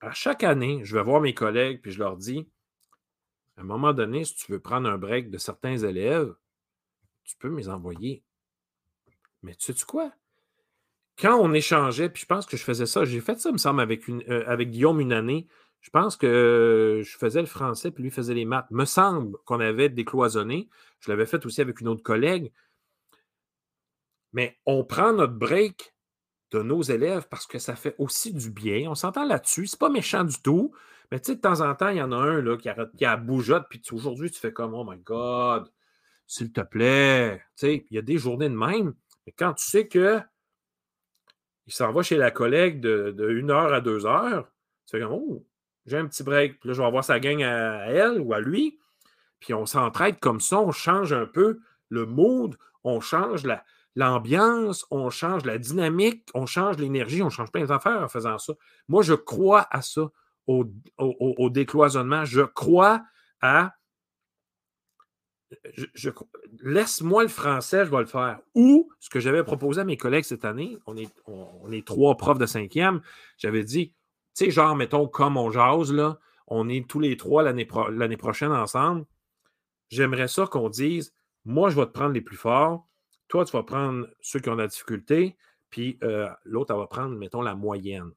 [0.00, 2.48] à chaque année, je vais voir mes collègues puis je leur dis
[3.58, 6.32] à un moment donné, si tu veux prendre un break de certains élèves,
[7.24, 8.22] tu peux me les envoyer.
[9.42, 10.12] Mais tu sais-tu quoi?
[11.18, 13.80] Quand on échangeait, puis je pense que je faisais ça, j'ai fait ça, me semble,
[13.80, 15.48] avec, euh, Guillaume une année.
[15.80, 18.70] Je pense que je faisais le français, puis lui faisait les maths.
[18.70, 20.68] Me semble qu'on avait décloisonné.
[21.00, 22.52] Je l'avais fait aussi avec une autre collègue.
[24.32, 25.94] Mais on prend notre break
[26.50, 28.90] de nos élèves parce que ça fait aussi du bien.
[28.90, 29.66] On s'entend là-dessus.
[29.66, 30.72] C'est pas méchant du tout.
[31.10, 32.86] Mais tu sais, de temps en temps, il y en a un là, qui, a,
[32.96, 35.70] qui a bougeotte, puis aujourd'hui, tu fais comme Oh my God,
[36.26, 37.38] s'il te plaît.
[37.56, 38.94] Tu sais, il y a des journées de même.
[39.26, 40.20] Mais quand tu sais que
[41.66, 44.50] il s'en va chez la collègue de, de 1 heure à 2 heures,
[44.86, 45.46] tu fais comme Oh,
[45.86, 46.60] j'ai un petit break.
[46.60, 48.78] Puis là, je vais avoir sa gang à, elle ou à lui.
[49.40, 53.44] Puis on s'entraide comme ça, on change un peu le mood, on change
[53.98, 58.52] l'ambiance, on change la dynamique, on change l'énergie, on change plein d'affaires en faisant ça.
[58.86, 60.08] Moi, je crois à ça,
[60.46, 60.64] au,
[61.50, 62.24] décloisonnement.
[62.24, 63.02] Je crois
[63.42, 63.74] à.
[65.74, 66.10] Je,
[66.62, 68.38] Laisse-moi le français, je vais le faire.
[68.54, 72.16] Ou ce que j'avais proposé à mes collègues cette année, on est, on est trois
[72.16, 73.00] profs de cinquième,
[73.36, 73.94] j'avais dit
[74.36, 78.52] tu sais, genre, mettons, comme on jase, là, on est tous les trois l'année prochaine
[78.52, 79.04] ensemble.
[79.88, 81.12] J'aimerais ça qu'on dise,
[81.44, 82.86] moi, je vais te prendre les plus forts,
[83.28, 85.36] toi, tu vas prendre ceux qui ont de la difficulté,
[85.70, 88.10] puis euh, l'autre, elle va prendre, mettons, la moyenne.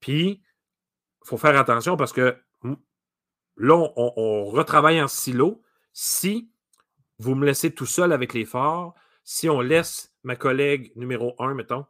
[0.00, 2.36] Puis, il faut faire attention parce que
[3.56, 5.62] là, on, on, retravaille en silo.
[5.92, 6.50] Si
[7.18, 8.94] vous me laissez tout seul avec les forts,
[9.24, 11.86] si on laisse ma collègue numéro un, mettons,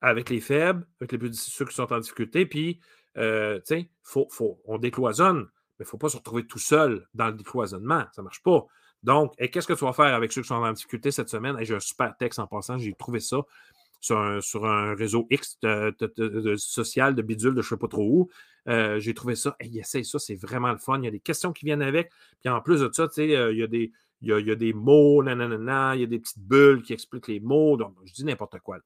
[0.00, 2.80] avec les faibles, avec les plus, ceux qui sont en difficulté, puis,
[3.16, 5.42] euh, tu sais, faut, faut, on décloisonne,
[5.78, 8.04] mais il ne faut pas se retrouver tout seul dans le décloisonnement.
[8.12, 8.66] Ça ne marche pas.
[9.02, 11.56] Donc, qu'est-ce que tu vas faire avec ceux qui sont en difficulté cette semaine?
[11.62, 13.42] J'ai un super texte en passant, j'ai trouvé ça
[14.02, 18.30] sur un, réseau X de, social, de bidule, de je ne sais pas trop où.
[18.68, 19.56] Euh, j'ai trouvé ça.
[19.60, 20.98] Essaye ça, c'est vraiment le fun.
[20.98, 22.10] Il y a des questions qui viennent avec.
[22.40, 23.92] Puis en plus de ça, tu sais, euh, il y a des.
[24.24, 27.40] Il y, a, des mots, nanana, il y a des petites bulles qui expliquent les
[27.40, 27.76] mots.
[27.76, 28.78] Donc, je dis n'importe quoi.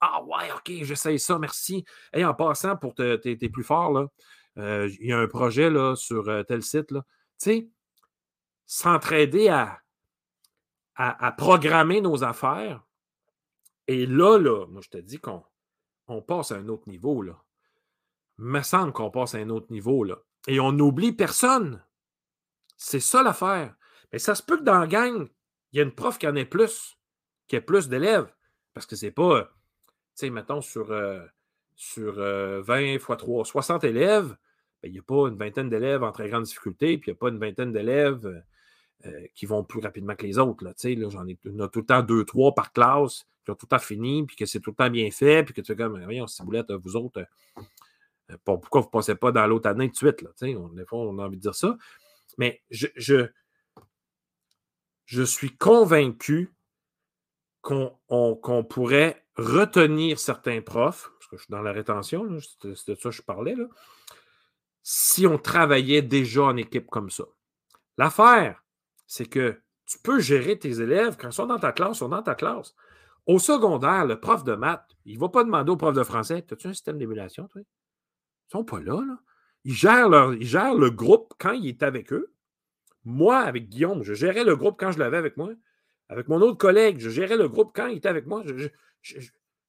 [0.00, 1.84] Ah ouais, OK, j'essaye ça, merci.
[2.14, 4.06] Et en passant, pour tes plus fort, là,
[4.56, 6.86] euh, il y a un projet là, sur tel site.
[6.88, 6.96] Tu
[7.36, 7.68] sais,
[8.68, 9.82] s'entraider à,
[11.36, 12.84] programmer nos affaires.
[13.88, 15.42] Et là, là, moi, je te dis qu'on
[16.06, 17.22] on passe à un autre niveau.
[17.22, 17.42] Là.
[18.38, 20.06] Il me semble qu'on passe à un autre niveau.
[20.46, 21.82] Et on n'oublie personne.
[22.76, 23.74] C'est ça l'affaire.
[24.12, 25.28] Mais ça se peut que dans la gang,
[25.72, 26.98] il y a une prof qui en ait plus,
[27.48, 28.32] qui ait plus d'élèves.
[28.74, 29.50] Parce que c'est pas
[30.14, 31.24] sais, mettons, sur, euh,
[31.76, 34.36] sur 20 euh, x 3, 60 élèves,
[34.82, 37.16] ben, il n'y a pas une vingtaine d'élèves en très grande difficulté, puis il n'y
[37.16, 38.44] a pas une vingtaine d'élèves
[39.06, 40.64] euh, qui vont plus rapidement que les autres.
[40.64, 43.54] Là, là, j'en ai, on a tout le temps deux, trois par classe qui ont
[43.54, 45.68] tout le temps fini, puis que c'est tout le temps bien fait, puis que tu
[45.68, 47.24] fais comme, voyons, ciboulette, vous autres,
[48.44, 50.20] pourquoi vous ne passez pas dans l'autre année de suite?
[50.22, 51.78] Là, on, des fois, on a envie de dire ça.
[52.36, 53.28] Mais je, je,
[55.06, 56.52] je suis convaincu
[57.62, 62.94] qu'on pourrait retenir certains profs, parce que je suis dans la rétention, c'est de ça
[62.96, 63.66] que je parlais, là,
[64.82, 67.24] si on travaillait déjà en équipe comme ça.
[67.96, 68.62] L'affaire,
[69.08, 72.10] c'est que tu peux gérer tes élèves quand ils sont dans ta classe, ils sont
[72.10, 72.74] dans ta classe.
[73.26, 76.44] Au secondaire, le prof de maths, il ne va pas demander au prof de français
[76.50, 77.62] As-tu un système d'émulation, toi?
[77.62, 79.18] Ils ne sont pas là, là.
[79.64, 82.32] Ils gèrent, le groupe quand il est avec eux.
[83.04, 85.50] Moi, avec Guillaume, je gérais le groupe quand je l'avais avec moi.
[86.08, 88.42] Avec mon autre collègue, je gérais le groupe quand il était avec moi.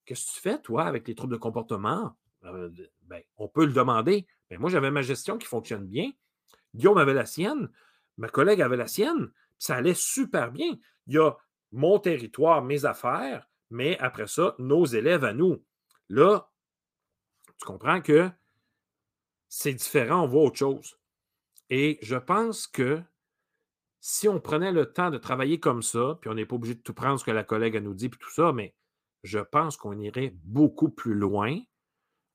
[0.06, 2.16] Qu'est-ce que tu fais, toi, avec les troubles de comportement?
[2.46, 2.70] Euh,
[3.04, 4.26] ben, on peut le demander.
[4.50, 6.12] Mais moi, j'avais ma gestion qui fonctionne bien.
[6.76, 7.70] Guillaume avait la sienne.
[8.20, 9.32] Ma collègue avait la sienne.
[9.58, 10.78] Ça allait super bien.
[11.08, 11.36] Il y a
[11.72, 15.64] mon territoire, mes affaires, mais après ça, nos élèves à nous.
[16.10, 16.52] Là,
[17.58, 18.30] tu comprends que
[19.48, 21.00] c'est différent, on voit autre chose.
[21.70, 23.02] Et je pense que
[24.02, 26.82] si on prenait le temps de travailler comme ça, puis on n'est pas obligé de
[26.82, 28.76] tout prendre ce que la collègue nous dit, puis tout ça, mais
[29.24, 31.58] je pense qu'on irait beaucoup plus loin.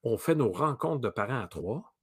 [0.03, 1.93] On fait nos rencontres de parents à trois.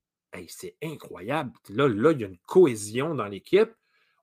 [0.48, 1.52] C'est incroyable.
[1.70, 3.72] Là, là, il y a une cohésion dans l'équipe.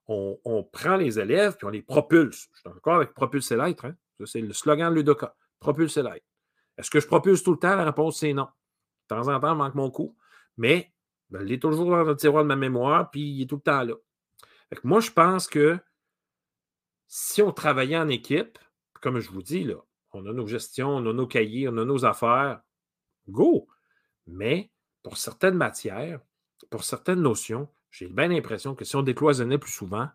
[0.07, 2.49] On, prend les élèves, puis on les propulse.
[2.53, 3.85] Je suis encore avec propulser l'être.
[3.85, 3.95] Hein?
[4.25, 5.35] C'est le slogan de Ludoka.
[5.59, 6.25] Propulser l'être.
[6.77, 7.75] Est-ce que je propulse tout le temps?
[7.75, 8.47] La réponse, c'est non.
[9.09, 10.17] De temps en temps, manque mon coup.
[10.57, 10.91] Mais
[11.29, 13.61] ben, il est toujours dans le tiroir de ma mémoire, puis il est tout le
[13.61, 13.93] temps là
[14.83, 15.79] moi, je pense que
[17.07, 18.59] si on travaillait en équipe,
[19.01, 19.75] comme je vous dis, là,
[20.11, 22.61] on a nos gestions, on a nos cahiers, on a nos affaires,
[23.27, 23.67] go!
[24.27, 24.71] Mais
[25.03, 26.19] pour certaines matières,
[26.69, 30.09] pour certaines notions, j'ai bien l'impression que si on décloisonnait plus souvent,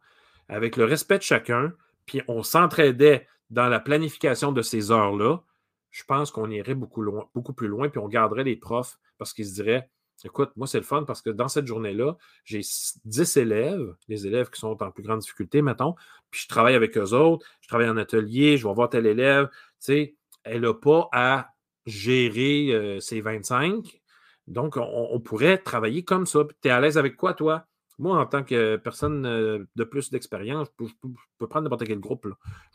[0.49, 1.73] avec le respect de chacun,
[2.07, 5.43] puis on s'entraidait dans la planification de ces heures-là,
[5.91, 9.55] je pense qu'on irait beaucoup, plus loin, puis on garderait les profs parce qu'ils se
[9.55, 9.89] diraient
[10.25, 12.61] Écoute, moi, c'est le fun parce que dans cette journée-là, j'ai
[13.05, 15.97] 10 élèves, les élèves qui sont en plus grande difficulté, mettons,
[16.31, 19.49] puis je travaille avec eux autres, je travaille en atelier, je vais voir tel élève.
[19.49, 20.15] Tu sais,
[20.45, 21.51] elle n'a pas à
[21.85, 24.01] gérer ses 25.
[24.47, 26.41] Donc, on, pourrait travailler comme ça.
[26.63, 27.67] Tu es à l'aise avec quoi, toi?
[27.99, 30.87] Moi, en tant que personne euh, de plus d'expérience, je,
[31.39, 32.27] peux prendre n'importe quel groupe.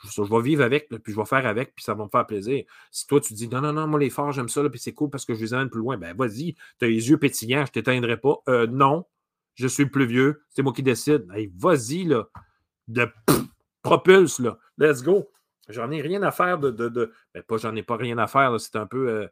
[0.05, 2.63] Je, vais vivre avec, puis je vais faire avec, puis ça va me faire plaisir.
[2.89, 5.09] Si toi, tu dis non, non, non, moi, les forts, j'aime ça, puis c'est cool
[5.09, 7.73] parce que je les amène plus loin, ben vas-y, tu les yeux pétillants, je ne
[7.73, 8.37] t'éteindrai pas.
[8.47, 9.05] Euh, non,
[9.55, 11.27] je suis le plus vieux, c'est moi qui décide.
[11.57, 12.29] vas-y, là,
[12.87, 13.07] de
[13.83, 14.57] propulse, là.
[14.77, 15.29] Let's go.
[15.67, 16.71] J'en ai rien à faire de.
[16.71, 19.09] de, Ben, pas j'en ai pas rien à faire, c'est un peu.
[19.09, 19.27] Euh,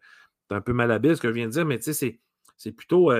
[0.49, 2.19] un peu malhabile ce que je viens de dire, mais tu sais, c'est
[2.75, 3.11] plutôt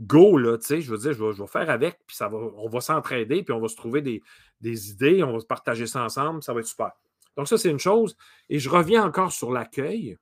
[0.00, 2.68] go, là, tu sais, je veux dire, je vais, faire avec, puis ça va, on
[2.68, 6.52] va s'entraider, puis on va se trouver des, idées, on va partager ça ensemble, ça
[6.52, 6.92] va être super.
[7.36, 8.16] Donc, ça, c'est une chose.
[8.48, 10.16] Et je reviens encore sur l'accueil.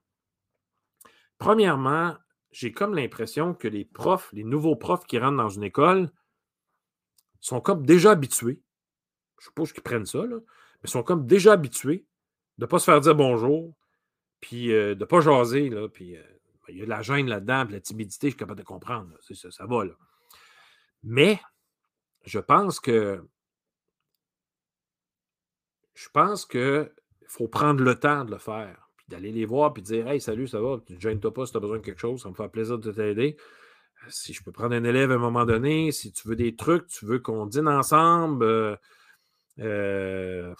[1.38, 2.16] Premièrement,
[2.50, 6.10] j'ai comme l'impression que les profs, les nouveaux profs qui rentrent dans une école,
[7.40, 8.62] sont comme déjà habitués.
[9.38, 10.36] Je suppose qu'ils prennent ça, là,
[10.82, 12.06] mais sont comme déjà habitués
[12.58, 13.74] de ne pas se faire dire bonjour,
[14.40, 16.22] puis euh, de ne pas jaser, là, puis euh,
[16.72, 19.10] il y a de la gêne là-dedans, la timidité, je suis capable de comprendre.
[19.20, 19.92] Ça, ça, va, là.
[21.02, 21.40] Mais
[22.24, 23.22] je pense que
[25.94, 26.90] je pense qu'il
[27.26, 30.20] faut prendre le temps de le faire, puis d'aller les voir, puis de dire Hey,
[30.20, 32.30] salut, ça va, tu ne gênes-toi pas si tu as besoin de quelque chose, ça
[32.30, 33.36] me fait plaisir de t'aider.
[34.08, 36.88] Si je peux prendre un élève à un moment donné, si tu veux des trucs,
[36.88, 38.76] tu veux qu'on dîne ensemble, euh,
[39.60, 40.54] euh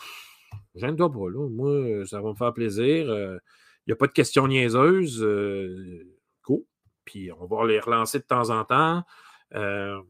[0.75, 1.49] gêne-toi pas, là.
[1.49, 3.11] Moi, ça va me faire plaisir.
[3.11, 3.39] Euh,
[3.87, 5.23] il n'y a pas de questions niaiseuses.
[5.23, 6.05] Euh,
[6.45, 6.63] cool.
[7.05, 9.03] Puis on va les relancer de temps en temps.
[9.55, 10.01] Euh,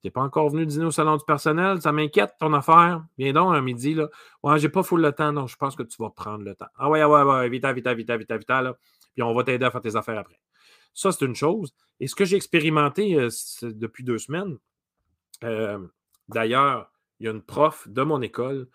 [0.00, 3.04] tu n'es pas encore venu dîner au salon du personnel, ça m'inquiète ton affaire.
[3.18, 3.94] Viens donc un midi.
[3.94, 4.08] Là.
[4.42, 6.68] Ouais, j'ai pas full le temps, donc je pense que tu vas prendre le temps.
[6.76, 8.74] Ah ouais, ouais, ouais, vite, vite, vite, vite, vite, là.
[9.14, 10.40] Puis on va t'aider à faire tes affaires après.
[10.94, 11.74] Ça, c'est une chose.
[12.00, 13.28] Et ce que j'ai expérimenté euh,
[13.62, 14.58] depuis deux semaines,
[16.28, 18.68] d'ailleurs, il y a une prof de mon école,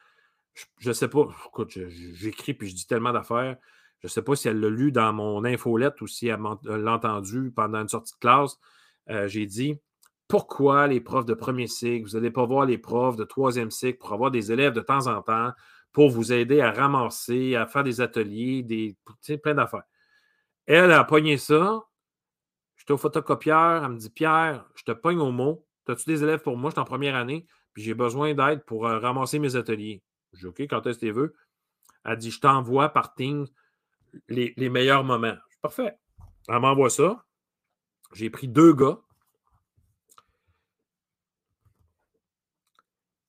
[0.79, 3.57] je ne sais pas, écoute, j'écris puis je dis tellement d'affaires.
[4.03, 6.93] Je ne sais pas si elle l'a lu dans mon infolette ou si elle l'a
[6.93, 8.59] entendu pendant une sortie de classe.
[9.09, 9.79] Euh, j'ai dit
[10.27, 13.99] pourquoi les profs de premier cycle, vous n'allez pas voir les profs de troisième cycle
[13.99, 15.51] pour avoir des élèves de temps en temps
[15.93, 18.97] pour vous aider à ramasser, à faire des ateliers, des,
[19.41, 19.83] plein d'affaires.
[20.65, 21.83] Elle a pogné ça.
[22.75, 23.85] J'étais au photocopieur.
[23.85, 25.65] Elle me dit Pierre, je te pogne au mot.
[25.87, 26.71] As-tu des élèves pour moi?
[26.71, 27.45] Je suis en première année.
[27.73, 30.01] Puis j'ai besoin d'aide pour euh, ramasser mes ateliers.
[30.33, 31.35] Je dis OK, quand est-ce que tu veux?
[32.05, 33.45] Elle dit Je t'envoie par Teams
[34.27, 35.35] les, meilleurs moments.
[35.61, 35.97] Parfait.
[36.47, 37.25] Elle m'envoie ça.
[38.13, 38.99] J'ai pris deux gars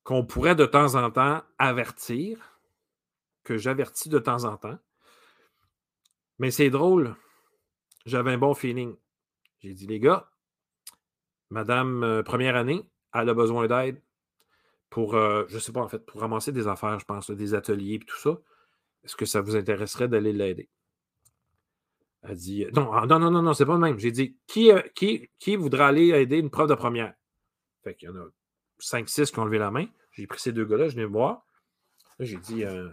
[0.03, 2.59] qu'on pourrait de temps en temps avertir,
[3.43, 4.77] que j'avertis de temps en temps.
[6.37, 7.15] Mais c'est drôle.
[8.05, 8.95] J'avais un bon feeling.
[9.61, 10.29] J'ai dit, les gars,
[11.49, 14.01] madame euh, première année, elle a besoin d'aide
[14.89, 17.53] pour, euh, je ne sais pas en fait, pour ramasser des affaires, je pense, des
[17.53, 18.37] ateliers et tout ça.
[19.03, 20.69] Est-ce que ça vous intéresserait d'aller l'aider?
[22.27, 23.99] Elle dit Non, ah, non, non, non, non, c'est pas le même.
[23.99, 27.13] J'ai dit qui, euh, qui, qui voudra aller aider une prof de première?
[27.83, 28.25] Fait qu'il y en a
[28.79, 29.85] 5-6 qui ont levé la main.
[30.11, 31.45] J'ai pris ces deux gars-là, je venais voir.
[32.19, 32.89] J'ai dit euh,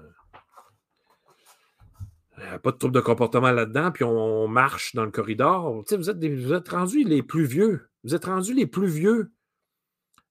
[2.62, 5.72] pas de trouble de comportement là-dedans, puis on, marche dans le corridor.
[5.72, 7.88] vous êtes, vous êtes rendus les plus vieux.
[8.04, 9.30] Vous êtes rendus les plus vieux,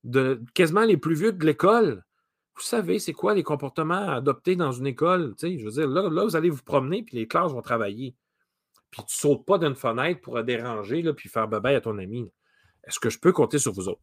[0.03, 2.03] de, quasiment les plus vieux de l'école.
[2.55, 5.33] Vous savez, c'est quoi les comportements adoptés dans une école?
[5.41, 8.13] je veux dire, là, là, vous allez vous promener, puis les classes vont travailler
[8.91, 12.31] puis tu sautes pas d'une fenêtre pour déranger, là, puis faire bébé à ton ami.
[12.83, 14.01] Est-ce que je peux compter sur vous autres?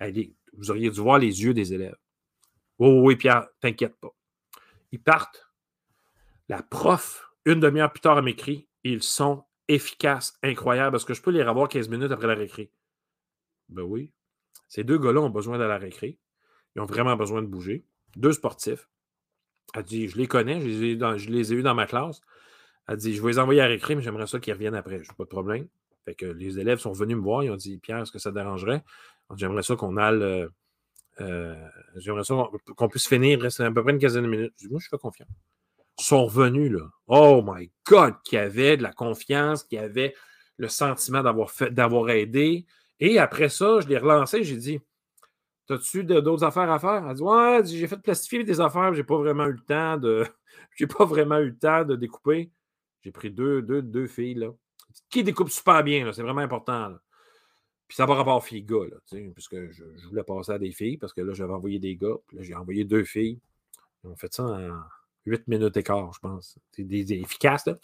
[0.00, 1.96] Allez, vous auriez dû voir les yeux des élèves.
[2.78, 4.14] Oh oui, Pierre, t'inquiète pas.
[4.92, 5.50] Ils partent.
[6.48, 10.96] La prof, une demi-heure plus tard, m'écrit ils sont efficaces, incroyables.
[10.96, 12.70] Est-ce que je peux les revoir 15 minutes après la récré?
[13.68, 14.12] Ben oui.
[14.68, 16.18] Ces deux gars-là ont besoin de la récré.
[16.74, 17.84] Ils ont vraiment besoin de bouger.
[18.16, 18.88] Deux sportifs.
[19.74, 22.20] Elle dit Je les connais, je les je les ai eus dans ma classe.
[22.88, 25.02] Elle dit Je vais les envoyer à récré, mais j'aimerais ça qu'ils reviennent après.
[25.04, 25.68] Je n'ai pas de problème.
[26.04, 27.44] Fait que les élèves sont venus me voir.
[27.44, 28.82] Ils ont dit Pierre, est-ce que ça te dérangerait?
[29.36, 30.22] J'aimerais ça qu'on aille.
[30.22, 30.48] Euh,
[31.20, 32.34] euh, j'aimerais ça
[32.76, 33.40] qu'on puisse finir.
[33.40, 34.54] reste à peu près une quinzaine de minutes.
[34.56, 35.28] Je dis Moi, je fais confiance.
[35.98, 36.88] Ils sont revenus, là.
[37.08, 40.14] Oh my God, qui avait de la confiance, qui avait
[40.56, 42.66] le sentiment d'avoir fait, d'avoir aidé.
[43.00, 44.44] Et après ça, je l'ai relancé.
[44.44, 44.80] J'ai dit
[45.66, 47.06] T'as-tu d'autres affaires à faire?
[47.06, 50.24] Elle dit Ouais, j'ai fait plastifier des affaires, j'ai pas vraiment eu le temps de.
[50.76, 52.50] j'ai pas vraiment eu le temps de découper.
[53.02, 54.50] J'ai pris deux, deux, deux filles, là.
[55.10, 56.94] Qui découpe super bien, là, c'est vraiment important.
[57.86, 58.96] Puis ça va rapport filles-gars, là,
[59.34, 62.16] puisque je, je, voulais passer à des filles, parce que là, j'avais envoyé des gars,
[62.26, 63.40] puis là, j'ai envoyé deux filles.
[64.04, 64.82] On fait ça en
[65.26, 66.58] huit minutes et quart, je pense.
[66.72, 67.78] C'est des, efficaces, là.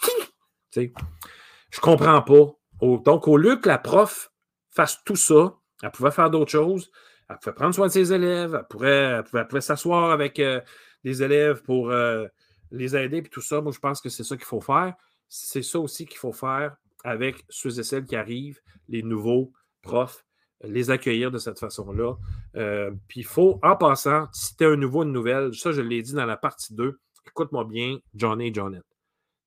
[0.77, 2.57] Je comprends pas.
[2.81, 4.31] donc, au lieu que la prof
[4.71, 6.91] fasse tout ça, elle pouvait faire d'autres choses.
[7.29, 10.61] Elle pouvait prendre soin de ses élèves, elle pourrait, pouvait, s'asseoir avec euh,
[11.05, 12.27] des élèves pour euh,
[12.75, 13.61] les aider, puis tout ça.
[13.61, 14.95] Moi, je pense que c'est ça qu'il faut faire.
[15.29, 19.53] C'est ça aussi qu'il faut faire avec ceux et celles qui arrivent, les nouveaux
[19.83, 20.25] profs,
[20.63, 22.17] les accueillir de cette façon-là.
[22.57, 26.03] Euh, puis il faut, en passant, si tu un nouveau, une nouvelle, ça, je l'ai
[26.03, 28.85] dit dans la partie 2, écoute-moi bien, Johnny et Johnette.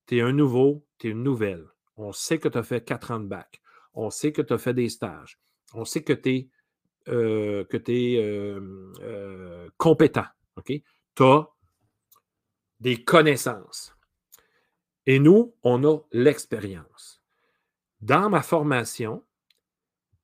[0.06, 1.66] Tu un nouveau, tu es une nouvelle.
[1.96, 3.60] On sait que tu as fait quatre ans de bac.
[3.92, 5.38] On sait que tu as fait des stages.
[5.74, 6.48] On sait que tu es
[7.08, 10.26] euh, que es euh, compétent.
[10.56, 10.66] OK?
[10.66, 11.22] Tu
[12.80, 13.94] des connaissances.
[15.06, 17.22] Et nous, on a l'expérience.
[18.00, 19.24] Dans ma formation,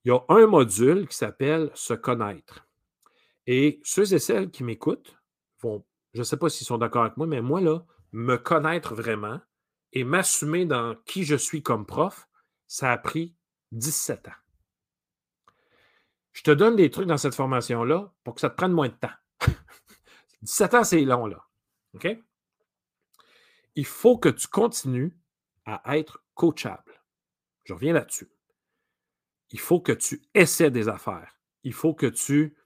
[0.04, 2.66] il y a un module qui s'appelle Se connaître.
[3.46, 5.16] Et ceux et celles qui m'écoutent
[5.60, 8.94] vont, je ne sais pas s'ils sont d'accord avec moi, mais moi, là, me connaître
[8.94, 9.40] vraiment
[9.92, 12.28] et m'assumer dans qui je suis comme prof,
[12.66, 13.34] ça a pris
[13.72, 14.32] 17 ans.
[16.32, 18.94] Je te donne des trucs dans cette formation-là pour que ça te prenne moins de
[18.94, 19.08] temps.
[20.42, 21.44] 17 ans, c'est long, là.
[21.94, 22.06] OK?
[23.76, 25.18] Il faut que tu continues
[25.64, 27.02] à être coachable.
[27.64, 28.30] Je reviens là-dessus.
[29.50, 31.38] Il faut que tu essaies des affaires.
[31.62, 32.56] Il faut que tu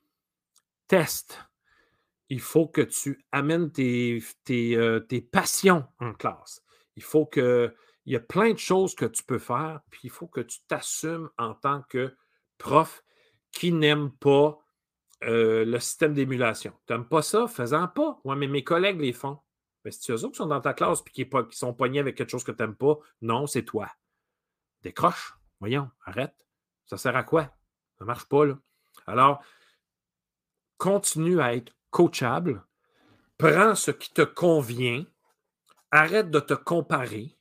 [0.87, 1.39] testes.
[2.29, 6.63] Il faut que tu amènes euh, tes passions en classe.
[6.97, 7.75] Il faut que.
[8.05, 10.61] Il y a plein de choses que tu peux faire, puis il faut que tu
[10.67, 12.17] t'assumes en tant que
[12.57, 13.05] prof
[13.53, 14.59] qui n'aiment pas
[15.25, 16.73] euh, le système d'émulation.
[16.87, 17.47] Tu n'aimes pas ça?
[17.47, 18.19] Fais-en pas.
[18.25, 19.39] Oui, mais mes collègues les font.
[19.85, 22.17] Mais si tu as eux qui sont dans ta classe et qui, sont poignés avec
[22.17, 23.89] quelque chose que tu n'aimes pas, non, c'est toi.
[24.83, 25.35] Décroche.
[25.61, 26.35] Voyons, arrête.
[26.87, 27.45] Ça sert à quoi?
[27.99, 28.59] Ça ne marche pas, là.
[29.07, 29.43] Alors,
[30.77, 32.65] continue à être coachable.
[33.39, 35.05] Prends ce qui te convient.
[35.91, 37.39] Arrête de te comparer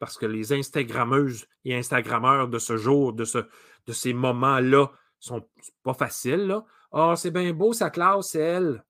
[0.00, 3.38] parce que les Instagrammeuses et Instagrammeurs de ce jour, de, ce,
[3.86, 5.46] de ces moments-là, sont
[5.82, 6.56] pas faciles.
[6.90, 8.84] Ah, c'est bien beau, sa classe, c'est elle.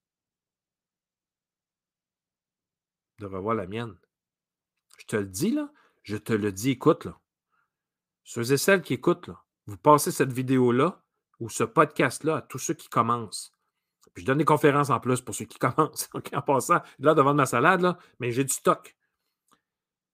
[3.20, 3.94] De revoir la mienne.
[4.98, 5.70] Je te le dis, là.
[6.02, 7.20] Je te le dis, écoute, là.
[8.24, 11.04] Ceux et celles qui écoutent, là, vous passez cette vidéo-là
[11.38, 13.52] ou ce podcast-là à tous ceux qui commencent.
[14.14, 16.08] Puis je donne des conférences en plus pour ceux qui commencent.
[16.32, 18.96] en passant, là, devant ma salade, là, mais j'ai du stock.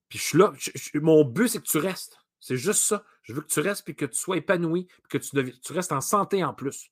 [0.09, 0.52] Puis je suis là.
[1.00, 2.18] mon but, c'est que tu restes.
[2.40, 3.04] C'est juste ça.
[3.22, 5.30] Je veux que tu restes et que tu sois épanoui, que tu,
[5.61, 6.90] tu restes en santé en plus.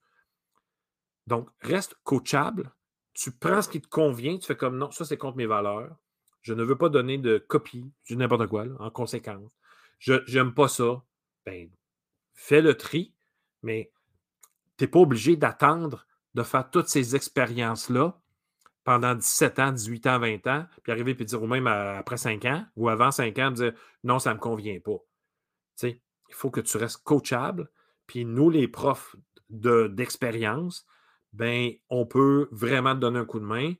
[1.27, 2.73] Donc, reste coachable.
[3.15, 4.39] Tu prends ce qui te convient.
[4.39, 5.97] Tu fais comme non, ça, c'est contre mes valeurs.
[6.45, 9.51] Je ne veux pas donner de copie du n'importe quoi, en conséquence.
[9.99, 11.03] Je n'aime pas ça.
[11.45, 11.69] Ben,
[12.35, 13.13] fais le tri,
[13.63, 13.91] mais
[14.79, 18.21] tu n'es pas obligé d'attendre de faire toutes ces expériences-là
[18.85, 22.45] pendant 17 ans, 18 ans, 20 ans, puis arriver et dire, ou même après 5
[22.45, 23.73] ans, ou avant 5 ans, dire
[24.05, 25.03] non, ça ne me convient pas
[26.29, 27.71] il faut que tu restes coachable.
[28.07, 29.17] Puis nous, les profs
[29.49, 30.87] d'expérience,
[31.33, 33.75] ben, on peut vraiment te donner un coup de main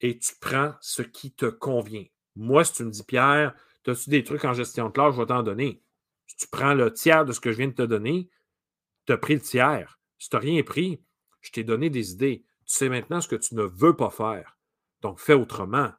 [0.00, 2.04] et tu prends ce qui te convient.
[2.36, 3.54] Moi, si tu me dis, Pierre,
[3.86, 5.82] as-tu des trucs en gestion de classe, je vais t'en donner.
[6.26, 8.30] Si tu prends le tiers de ce que je viens de te donner,
[9.06, 9.98] tu as pris le tiers.
[10.18, 11.02] Si tu n'as rien pris,
[11.40, 12.44] je t'ai donné des idées.
[12.66, 14.58] Tu sais maintenant ce que tu ne veux pas faire.
[15.00, 15.92] Donc, fais autrement.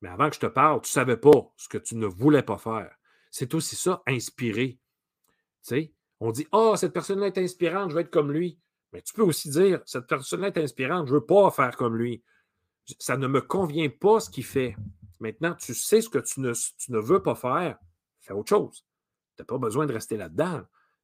[0.00, 2.42] Mais avant que je te parle, tu ne savais pas ce que tu ne voulais
[2.42, 2.94] pas faire.
[3.30, 4.78] C'est aussi ça, inspirer.
[5.60, 8.58] sais, on dit oh, cette personne-là est inspirante, je vais être comme lui.
[8.92, 11.96] Mais tu peux aussi dire Cette personne-là est inspirante, je ne veux pas faire comme
[11.96, 12.24] lui.
[12.98, 14.76] Ça ne me convient pas ce qu'il fait.
[15.20, 17.78] Maintenant, tu sais ce que tu ne, veux pas faire,
[18.20, 18.84] fais autre chose.
[19.36, 20.62] Tu n'as pas besoin de rester là-dedans.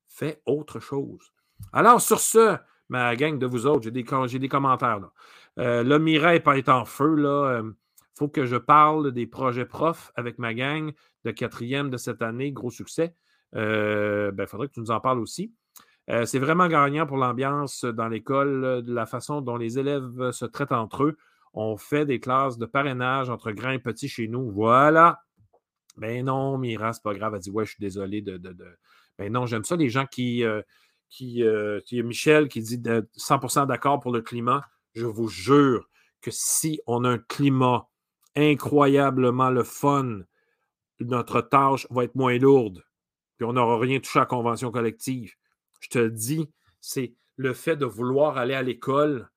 [0.09, 1.33] Fais autre chose.
[1.73, 2.57] Alors, sur ce,
[2.89, 4.05] ma gang de vous autres, j'ai des,
[4.39, 5.01] des commentaires.
[5.01, 5.13] Là.
[5.59, 7.15] Euh, le Mireille est en feu.
[7.15, 7.59] Là.
[7.59, 7.73] Euh,
[8.17, 10.93] faut que je parle des projets profs avec ma gang
[11.25, 12.53] de quatrième de cette année.
[12.53, 13.15] Gros succès.
[13.53, 15.53] Il euh, ben, faudrait que tu nous en parles aussi.
[16.09, 20.45] Euh, c'est vraiment gagnant pour l'ambiance dans l'école, de la façon dont les élèves se
[20.45, 21.17] traitent entre eux.
[21.57, 24.51] On fait des classes de parrainage entre grands et petits chez nous.
[24.53, 25.21] Voilà.
[25.97, 27.35] Ben non, Mira, c'est pas grave.
[27.35, 28.39] Elle dit Ouais, je suis désolé de.
[29.19, 30.45] Ben non, j'aime ça, les gens qui.
[30.45, 30.63] Euh,
[31.09, 31.45] qui,
[31.87, 34.65] qui Michel qui dit de 100% d'accord pour le climat.
[34.95, 35.89] Je vous jure
[36.21, 37.89] que si on a un climat
[38.37, 40.21] incroyablement le fun.
[41.01, 42.83] Notre tâche va être moins lourde.
[43.37, 45.33] Puis on n'aura rien touché à la convention collective.
[45.81, 46.49] Je te le dis,
[46.81, 49.29] c'est le fait de vouloir aller à l'école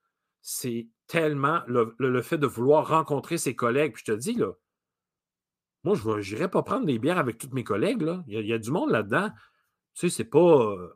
[0.42, 3.94] c'est tellement le, fait de vouloir rencontrer ses collègues.
[3.94, 4.52] Puis je te dis, là,
[5.84, 8.08] moi, je n'irai pas prendre des bières avec tous mes collègues.
[8.28, 9.30] Il, y a, du monde là-dedans.
[9.96, 10.40] Tu sais, c'est pas.
[10.40, 10.94] Euh,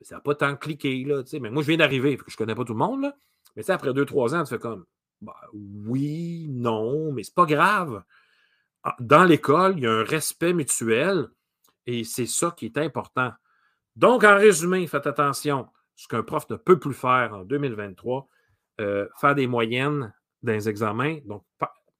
[0.00, 1.22] ça n'a pas tant cliqué, là.
[1.22, 3.12] Tu mais moi, je viens d'arriver, je ne connais pas tout le monde.
[3.56, 4.84] Mais tu après deux, trois ans, tu fais comme.
[5.20, 8.02] Bah, oui, non, mais c'est pas grave.
[8.82, 11.28] Ah, dans l'école, il y a un respect mutuel
[11.86, 13.32] et c'est ça qui est important.
[13.96, 15.68] Donc, en résumé, faites attention.
[15.96, 18.28] Ce qu'un prof ne peut plus faire en 2023,
[18.80, 20.12] euh, faire des moyennes
[20.42, 21.18] dans les examens.
[21.24, 21.44] Donc,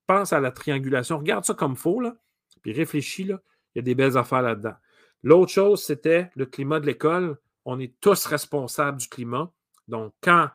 [0.09, 1.19] pense à la triangulation.
[1.19, 2.17] Regarde ça comme faux, là,
[2.63, 3.25] puis réfléchis.
[3.25, 3.41] Là,
[3.75, 4.75] il y a des belles affaires là-dedans.
[5.23, 7.39] L'autre chose, c'était le climat de l'école.
[7.65, 9.53] On est tous responsables du climat.
[9.87, 10.51] Donc, quand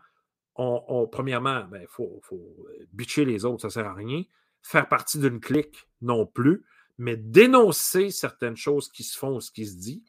[0.56, 2.56] on, premièrement, il ben, faut, faut
[2.92, 4.24] bitcher les autres, ça ne sert à rien.
[4.62, 6.66] Faire partie d'une clique non plus,
[6.98, 10.06] mais dénoncer certaines choses qui se font ou ce qui se dit,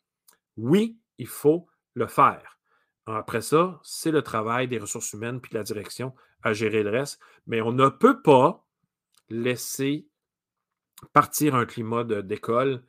[0.56, 2.58] oui, il faut le faire.
[3.06, 6.90] Après ça, c'est le travail des ressources humaines puis de la direction à gérer le
[6.90, 7.20] reste.
[7.46, 8.64] Mais on ne peut pas
[9.28, 10.08] laisser
[11.12, 12.82] partir un climat d'école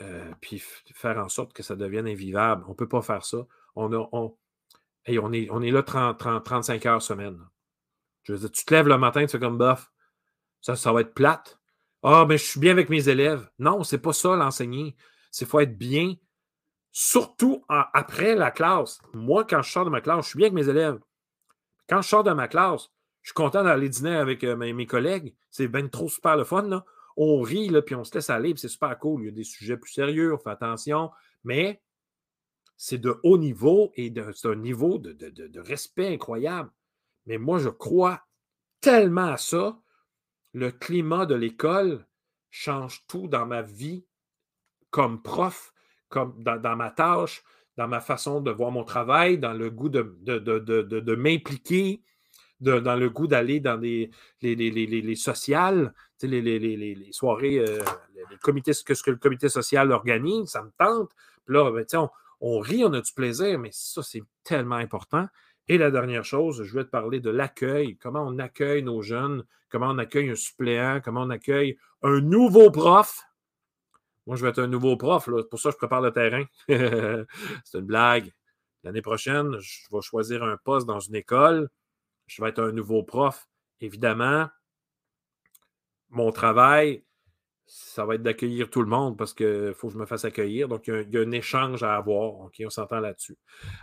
[0.00, 0.62] euh, puis
[0.94, 2.64] faire en sorte que ça devienne invivable.
[2.66, 3.46] On ne peut pas faire ça.
[3.74, 3.90] On,
[5.04, 7.38] est, là 30, 35 heures semaine.
[8.22, 9.90] Je veux dire, tu te lèves le matin, tu fais comme bof.
[10.60, 11.58] Ça, va être plate.
[12.02, 13.50] Ah, mais je suis bien avec mes élèves.
[13.58, 14.96] Non, c'est pas ça l'enseigner.
[15.30, 16.14] C'est faut être bien
[16.92, 19.00] Surtout après la classe.
[19.14, 20.98] Moi, quand je sors de ma classe, je suis bien avec mes élèves.
[21.88, 22.90] Quand je sors de ma classe,
[23.22, 25.34] je suis content d'aller dîner avec euh, mes, collègues.
[25.50, 26.84] C'est bien trop super le fun.
[27.16, 29.22] On rit, puis on se laisse aller, puis c'est super cool.
[29.22, 31.10] Il y a des sujets plus sérieux, on fait attention.
[31.44, 31.82] Mais
[32.76, 36.70] c'est de haut niveau et c'est un niveau de respect incroyable.
[37.26, 38.22] Mais moi, je crois
[38.80, 39.78] tellement à ça.
[40.52, 42.06] Le climat de l'école
[42.50, 44.04] change tout dans ma vie
[44.90, 45.72] comme prof
[46.10, 47.42] comme dans, ma tâche,
[47.78, 52.02] dans ma façon de voir mon travail, dans le goût de, m'impliquer,
[52.60, 54.10] dans le goût d'aller dans les,
[54.42, 57.82] les, les, les sociales, les, soirées, euh,
[58.30, 61.10] les comités, ce que, ce que le comité social organise, ça me tente.
[61.46, 61.86] Puis là, ben,
[62.40, 65.26] on rit, on a du plaisir, mais ça, c'est tellement important.
[65.68, 69.44] Et la dernière chose, je vais te parler de l'accueil, comment on accueille nos jeunes,
[69.68, 73.22] comment on accueille un suppléant, comment on accueille un nouveau prof?
[74.26, 75.28] Moi, je vais être un nouveau prof.
[75.50, 76.44] Pour ça, je prépare le terrain.
[77.64, 78.30] c'est une blague.
[78.82, 81.68] L'année prochaine, je vais choisir un poste dans une école.
[82.26, 83.48] Je vais être un nouveau prof.
[83.80, 84.48] Évidemment,
[86.10, 87.04] mon travail,
[87.66, 90.68] ça va être d'accueillir tout le monde parce qu'il faut que je me fasse accueillir.
[90.68, 92.40] Donc, il y a, un échange à avoir.
[92.40, 93.36] OK, on s'entend là-dessus.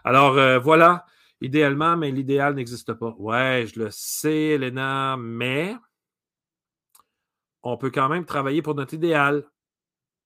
[0.03, 1.05] Alors, euh, voilà.
[1.39, 3.13] Idéalement, mais l'idéal n'existe pas.
[3.19, 5.75] Ouais, je le sais, Elena, mais
[7.61, 9.43] on peut quand même travailler pour notre idéal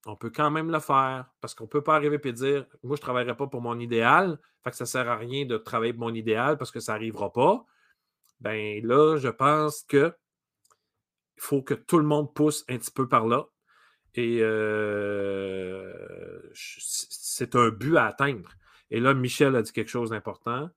[0.05, 2.95] on peut quand même le faire parce qu'on ne peut pas arriver et dire Moi,
[2.95, 5.57] je ne travaillerai pas pour mon idéal, fait que ça ne sert à rien de
[5.57, 7.65] travailler pour mon idéal parce que ça n'arrivera pas.
[8.39, 10.13] Ben là, je pense que
[11.37, 13.45] il faut que tout le monde pousse un petit peu par là.
[14.13, 15.93] Et euh,
[16.53, 18.49] c'est un but à atteindre.
[18.89, 20.69] Et là, Michel a dit quelque chose d'important.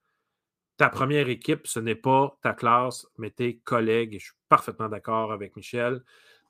[0.76, 4.14] Ta première équipe, ce n'est pas ta classe, mais tes collègues.
[4.14, 6.02] Et je suis parfaitement d'accord avec Michel.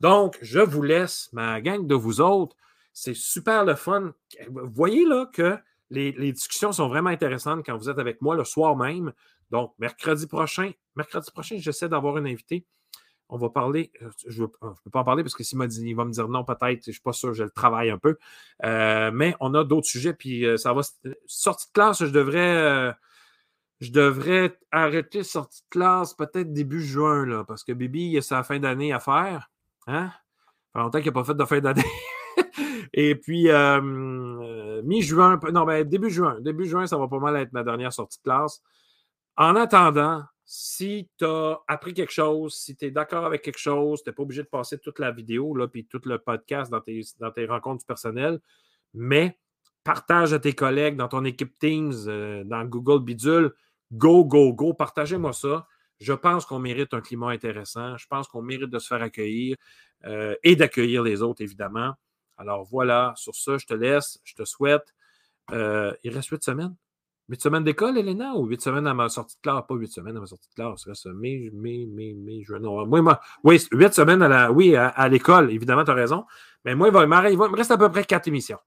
[0.05, 2.55] Donc, je vous laisse, ma gang de vous autres.
[2.93, 4.13] C'est super le fun.
[4.51, 5.57] Voyez là que
[5.89, 9.15] les, discussions sont vraiment intéressantes quand vous êtes avec moi le soir même.
[9.51, 12.67] Donc, mercredi prochain, mercredi prochain, j'essaie d'avoir un invité.
[13.31, 16.05] On va parler, euh, je ne peux pas en parler parce que s'il il va
[16.05, 18.19] me dire non, peut-être, je ne suis pas sûr, je le travaille un peu.
[18.67, 20.83] Euh, mais on a d'autres sujets, puis euh, ça va.
[21.25, 22.11] Sortie de classe, je
[23.91, 24.55] devrais.
[24.71, 28.59] arrêter sortie de classe peut-être début juin, là, parce que Bibi, il a sa fin
[28.59, 29.49] d'année à faire.
[29.87, 30.11] Hein?
[30.11, 31.83] Ça fait longtemps qu'il n'a pas fait de fin d'année.
[32.93, 36.39] Et puis, euh, mi-juin, non, ben, début juin.
[36.41, 38.63] Début juin, ça va pas mal être ma dernière sortie de classe.
[39.37, 44.03] En attendant, si tu as appris quelque chose, si tu es d'accord avec quelque chose,
[44.03, 46.81] tu n'es pas obligé de passer toute la vidéo, là, puis tout le podcast dans
[46.81, 48.41] tes, dans tes rencontres du personnel,
[48.93, 49.39] mais
[49.83, 53.53] partage à tes collègues dans ton équipe Teams, euh, dans Google Bidule.
[53.93, 54.73] Go, go, go.
[54.73, 55.67] Partagez-moi ça.
[56.01, 57.97] Je pense qu'on mérite un climat intéressant.
[57.97, 59.57] Je pense qu'on mérite de se faire accueillir
[60.05, 61.95] euh, et d'accueillir les autres, évidemment.
[62.37, 64.19] Alors voilà, sur ça, je te laisse.
[64.25, 64.95] Je te souhaite.
[65.53, 66.75] Euh, il reste huit semaines.
[67.29, 69.65] Huit semaines d'école, Elena, ou huit semaines à ma sortie de classe?
[69.67, 70.85] Pas huit semaines à ma sortie de classe.
[70.85, 72.43] Reste mai, mai, mai, mai.
[72.61, 76.27] Non, moi, oui, huit semaines à la, oui, à, l'école, évidemment, tu as raison.
[76.65, 78.59] Mais moi, il, va, il, me reste à peu près quatre émissions.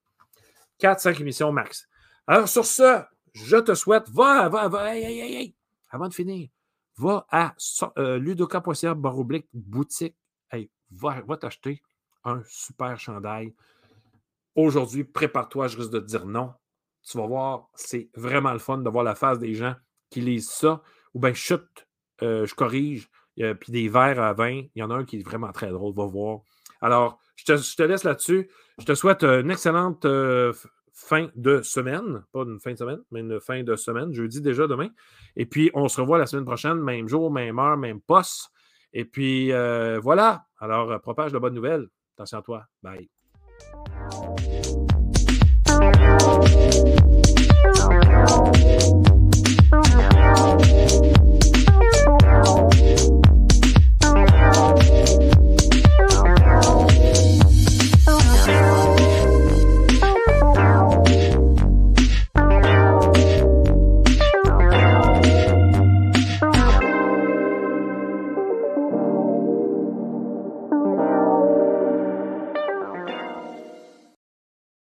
[0.80, 1.88] Quatre, cinq émissions max.
[2.26, 5.56] Alors, sur ce, je te souhaite, va, va, va, hey, hey, hey,
[5.90, 6.50] avant de finir,
[6.98, 7.56] va à
[7.98, 8.96] euh, ludoka.ca
[9.54, 10.16] boutique.
[10.90, 11.82] Va, t'acheter
[12.24, 13.54] un super chandail.
[14.56, 16.54] Aujourd'hui, prépare-toi, je risque de te dire non.
[17.04, 19.76] Tu vas voir, c'est vraiment le fun de voir la face des gens
[20.10, 20.82] qui lisent ça.
[21.14, 21.88] Ou bien, chute,
[22.22, 23.10] je corrige.
[23.36, 25.94] puis des verres à vin, il y en a un qui est vraiment très drôle,
[25.94, 26.40] va voir.
[26.80, 28.50] Alors, je te, laisse là-dessus.
[28.78, 30.06] Je te souhaite une excellente
[31.00, 32.24] fin de semaine.
[32.32, 34.12] Pas une fin de semaine, mais une fin de semaine.
[34.14, 34.90] Jeudi déjà demain.
[35.36, 38.50] Et puis, on se revoit la semaine prochaine, même jour, même heure, même poste.
[38.94, 39.52] Et puis,
[40.02, 40.46] voilà.
[40.60, 41.88] Alors, propage de bonnes nouvelles.
[42.18, 42.66] Attention à toi.
[42.82, 43.10] Bye.